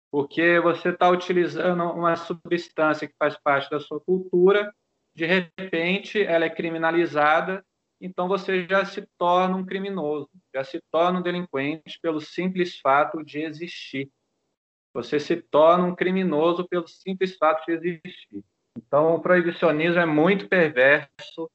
porque 0.10 0.60
você 0.60 0.90
está 0.90 1.10
utilizando 1.10 1.84
uma 1.84 2.16
substância 2.16 3.08
que 3.08 3.16
faz 3.18 3.38
parte 3.38 3.70
da 3.70 3.80
sua 3.80 4.00
cultura, 4.00 4.74
de 5.14 5.26
repente 5.26 6.22
ela 6.24 6.46
é 6.46 6.50
criminalizada, 6.50 7.66
então 8.00 8.28
você 8.28 8.66
já 8.68 8.86
se 8.86 9.06
torna 9.18 9.56
um 9.58 9.66
criminoso, 9.66 10.30
já 10.56 10.64
se 10.64 10.82
torna 10.92 11.20
um 11.20 11.22
delinquente 11.22 12.00
pelo 12.02 12.22
simples 12.22 12.80
fato 12.80 13.24
de 13.24 13.40
existir. 13.42 14.10
Você 14.94 15.20
se 15.20 15.38
torna 15.38 15.86
um 15.86 15.96
criminoso 15.96 16.68
pelo 16.68 16.88
simples 16.88 17.38
fato 17.38 17.66
de 17.66 17.74
existir. 17.74 18.44
Então, 18.76 19.16
o 19.16 19.22
proibicionismo 19.22 20.00
é 20.00 20.06
muito 20.06 20.48
perverso, 20.48 21.50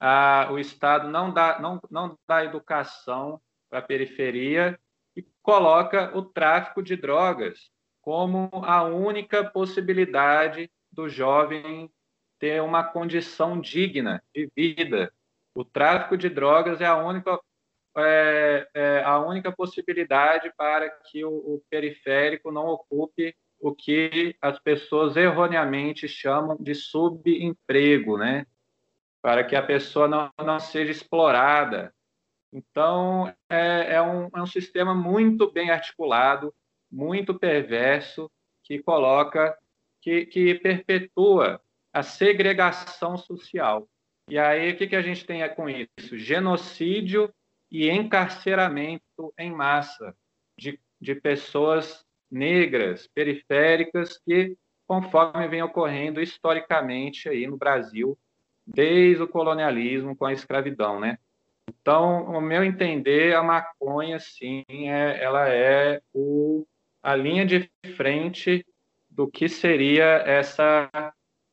ah, 0.00 0.48
o 0.50 0.58
Estado 0.58 1.08
não 1.08 1.32
dá, 1.32 1.60
não, 1.60 1.80
não 1.90 2.18
dá 2.26 2.44
educação 2.44 3.40
para 3.68 3.80
a 3.80 3.82
periferia 3.82 4.80
e 5.14 5.22
coloca 5.42 6.16
o 6.16 6.22
tráfico 6.22 6.82
de 6.82 6.96
drogas 6.96 7.70
como 8.00 8.48
a 8.64 8.82
única 8.82 9.44
possibilidade 9.44 10.70
do 10.90 11.08
jovem 11.08 11.90
ter 12.38 12.62
uma 12.62 12.82
condição 12.82 13.60
digna 13.60 14.22
de 14.34 14.50
vida. 14.56 15.12
O 15.54 15.64
tráfico 15.64 16.16
de 16.16 16.30
drogas 16.30 16.80
é 16.80 16.86
a 16.86 16.96
única, 16.96 17.38
é, 17.98 18.68
é 18.72 19.02
a 19.04 19.18
única 19.20 19.52
possibilidade 19.52 20.50
para 20.56 20.88
que 20.88 21.22
o, 21.24 21.30
o 21.30 21.62
periférico 21.68 22.50
não 22.50 22.66
ocupe 22.68 23.36
o 23.60 23.74
que 23.74 24.34
as 24.40 24.58
pessoas 24.58 25.16
erroneamente 25.16 26.08
chamam 26.08 26.56
de 26.58 26.74
subemprego, 26.74 28.16
né? 28.16 28.46
Para 29.22 29.44
que 29.44 29.54
a 29.54 29.62
pessoa 29.62 30.08
não, 30.08 30.30
não 30.44 30.58
seja 30.58 30.90
explorada. 30.90 31.94
Então, 32.52 33.32
é, 33.48 33.94
é, 33.94 34.02
um, 34.02 34.28
é 34.34 34.42
um 34.42 34.46
sistema 34.46 34.94
muito 34.94 35.50
bem 35.50 35.70
articulado, 35.70 36.54
muito 36.90 37.38
perverso, 37.38 38.30
que 38.64 38.82
coloca 38.82 39.56
que, 40.00 40.26
que 40.26 40.54
perpetua 40.56 41.60
a 41.92 42.02
segregação 42.02 43.16
social. 43.16 43.88
E 44.28 44.38
aí, 44.38 44.72
o 44.72 44.76
que, 44.76 44.86
que 44.86 44.96
a 44.96 45.02
gente 45.02 45.26
tem 45.26 45.42
com 45.54 45.68
isso? 45.68 46.16
Genocídio 46.16 47.32
e 47.70 47.88
encarceramento 47.88 49.34
em 49.38 49.50
massa 49.50 50.14
de, 50.56 50.80
de 51.00 51.14
pessoas 51.14 52.04
negras, 52.30 53.08
periféricas, 53.08 54.18
que, 54.18 54.56
conforme 54.86 55.48
vem 55.48 55.62
ocorrendo 55.62 56.20
historicamente 56.20 57.28
aí 57.28 57.46
no 57.46 57.56
Brasil, 57.56 58.18
desde 58.74 59.22
o 59.22 59.28
colonialismo 59.28 60.16
com 60.16 60.24
a 60.24 60.32
escravidão, 60.32 61.00
né? 61.00 61.18
Então, 61.68 62.24
o 62.24 62.40
meu 62.40 62.64
entender, 62.64 63.34
a 63.34 63.42
maconha, 63.42 64.18
sim, 64.18 64.64
é, 64.68 65.22
ela 65.22 65.48
é 65.48 66.00
o, 66.12 66.66
a 67.02 67.14
linha 67.14 67.46
de 67.46 67.70
frente 67.96 68.66
do 69.08 69.28
que 69.28 69.48
seria 69.48 70.04
essa 70.26 70.90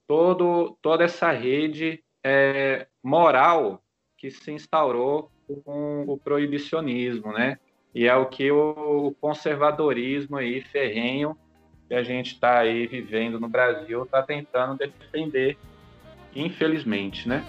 todo, 0.07 0.78
toda 0.82 1.03
essa 1.03 1.32
rede 1.32 2.03
é, 2.24 2.88
moral 3.03 3.84
que 4.18 4.32
se 4.32 4.51
instaurou 4.51 5.32
com 5.63 6.03
o 6.07 6.18
proibicionismo, 6.18 7.32
né? 7.32 7.59
E 7.93 8.05
é 8.05 8.15
o 8.15 8.26
que 8.28 8.51
o 8.51 9.15
conservadorismo 9.20 10.38
aí 10.38 10.61
ferrenho 10.61 11.38
que 11.88 11.95
a 11.95 12.03
gente 12.03 12.34
está 12.34 12.59
aí 12.59 12.86
vivendo 12.86 13.39
no 13.39 13.47
Brasil 13.47 14.03
está 14.03 14.22
tentando 14.22 14.78
defender, 14.78 15.57
infelizmente, 16.36 17.28
né? 17.28 17.43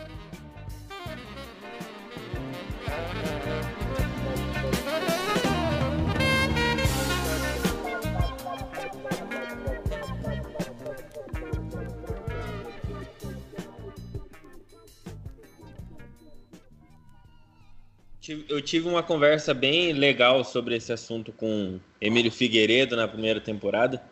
eu 18.49 18.61
tive 18.61 18.89
uma 18.89 19.03
conversa 19.03 19.55
bem 19.55 19.93
legal 19.93 20.45
sobre 20.45 20.77
esse 20.77 20.93
assunto 20.93 21.33
com 21.33 21.79
Emílio 22.01 22.31
Figueiredo 22.31 22.97
na 22.97 23.09
primeira 23.09 23.41
temporada. 23.41 24.03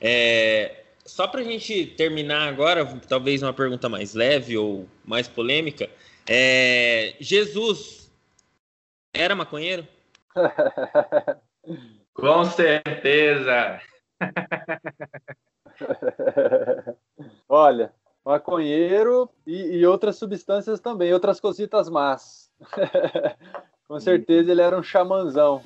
É, 0.00 0.83
só 1.04 1.26
para 1.26 1.40
a 1.40 1.44
gente 1.44 1.86
terminar 1.86 2.48
agora, 2.48 2.86
talvez 3.08 3.42
uma 3.42 3.52
pergunta 3.52 3.88
mais 3.88 4.14
leve 4.14 4.56
ou 4.56 4.88
mais 5.04 5.26
polêmica. 5.28 5.90
É, 6.26 7.14
Jesus 7.20 8.10
era 9.12 9.34
maconheiro? 9.34 9.86
Com 12.14 12.44
certeza! 12.44 13.80
Olha, 17.48 17.92
maconheiro 18.24 19.28
e, 19.46 19.78
e 19.78 19.86
outras 19.86 20.16
substâncias 20.16 20.80
também, 20.80 21.12
outras 21.12 21.40
cositas 21.40 21.90
más. 21.90 22.50
Com 23.86 24.00
certeza 24.00 24.50
ele 24.50 24.62
era 24.62 24.78
um 24.78 24.82
chamanzão. 24.82 25.62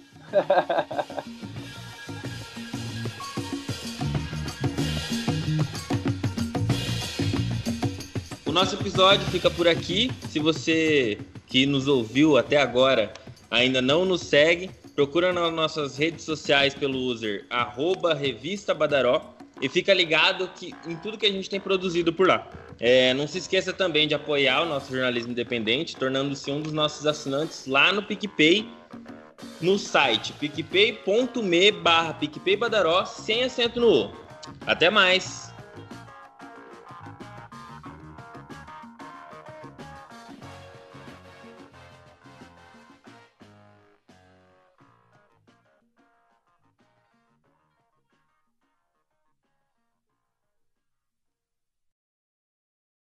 O 8.49 8.53
nosso 8.53 8.77
episódio 8.77 9.27
fica 9.27 9.51
por 9.51 9.69
aqui. 9.69 10.11
Se 10.31 10.39
você 10.39 11.19
que 11.47 11.67
nos 11.67 11.87
ouviu 11.87 12.39
até 12.39 12.57
agora 12.57 13.13
ainda 13.51 13.83
não 13.83 14.07
nos 14.07 14.23
segue, 14.23 14.71
procura 14.95 15.35
nas 15.35 15.53
nossas 15.53 15.99
redes 15.99 16.25
sociais 16.25 16.75
pelo 16.75 16.99
user 16.99 17.45
arroba 17.51 18.15
Revista 18.15 18.73
Badaró 18.73 19.35
e 19.61 19.69
fica 19.69 19.93
ligado 19.93 20.49
que, 20.57 20.75
em 20.87 20.97
tudo 20.97 21.19
que 21.19 21.27
a 21.27 21.31
gente 21.31 21.51
tem 21.51 21.61
produzido 21.61 22.11
por 22.11 22.27
lá. 22.27 22.49
É, 22.81 23.13
não 23.13 23.29
se 23.29 23.37
esqueça 23.37 23.71
também 23.73 24.09
de 24.09 24.15
apoiar 24.15 24.63
o 24.63 24.67
nosso 24.67 24.93
jornalismo 24.93 25.33
independente, 25.33 25.95
tornando-se 25.95 26.51
um 26.51 26.63
dos 26.63 26.73
nossos 26.73 27.07
assinantes 27.07 27.67
lá 27.67 27.93
no 27.93 28.03
PicPay, 28.03 28.67
no 29.61 29.79
site 29.79 30.33
picpay.me 30.33 31.73
barra 31.73 32.15
PicPayBadaró, 32.15 33.05
sem 33.05 33.45
acento 33.45 33.79
no 33.79 34.07
O. 34.07 34.13
Até 34.67 34.89
mais! 34.89 35.48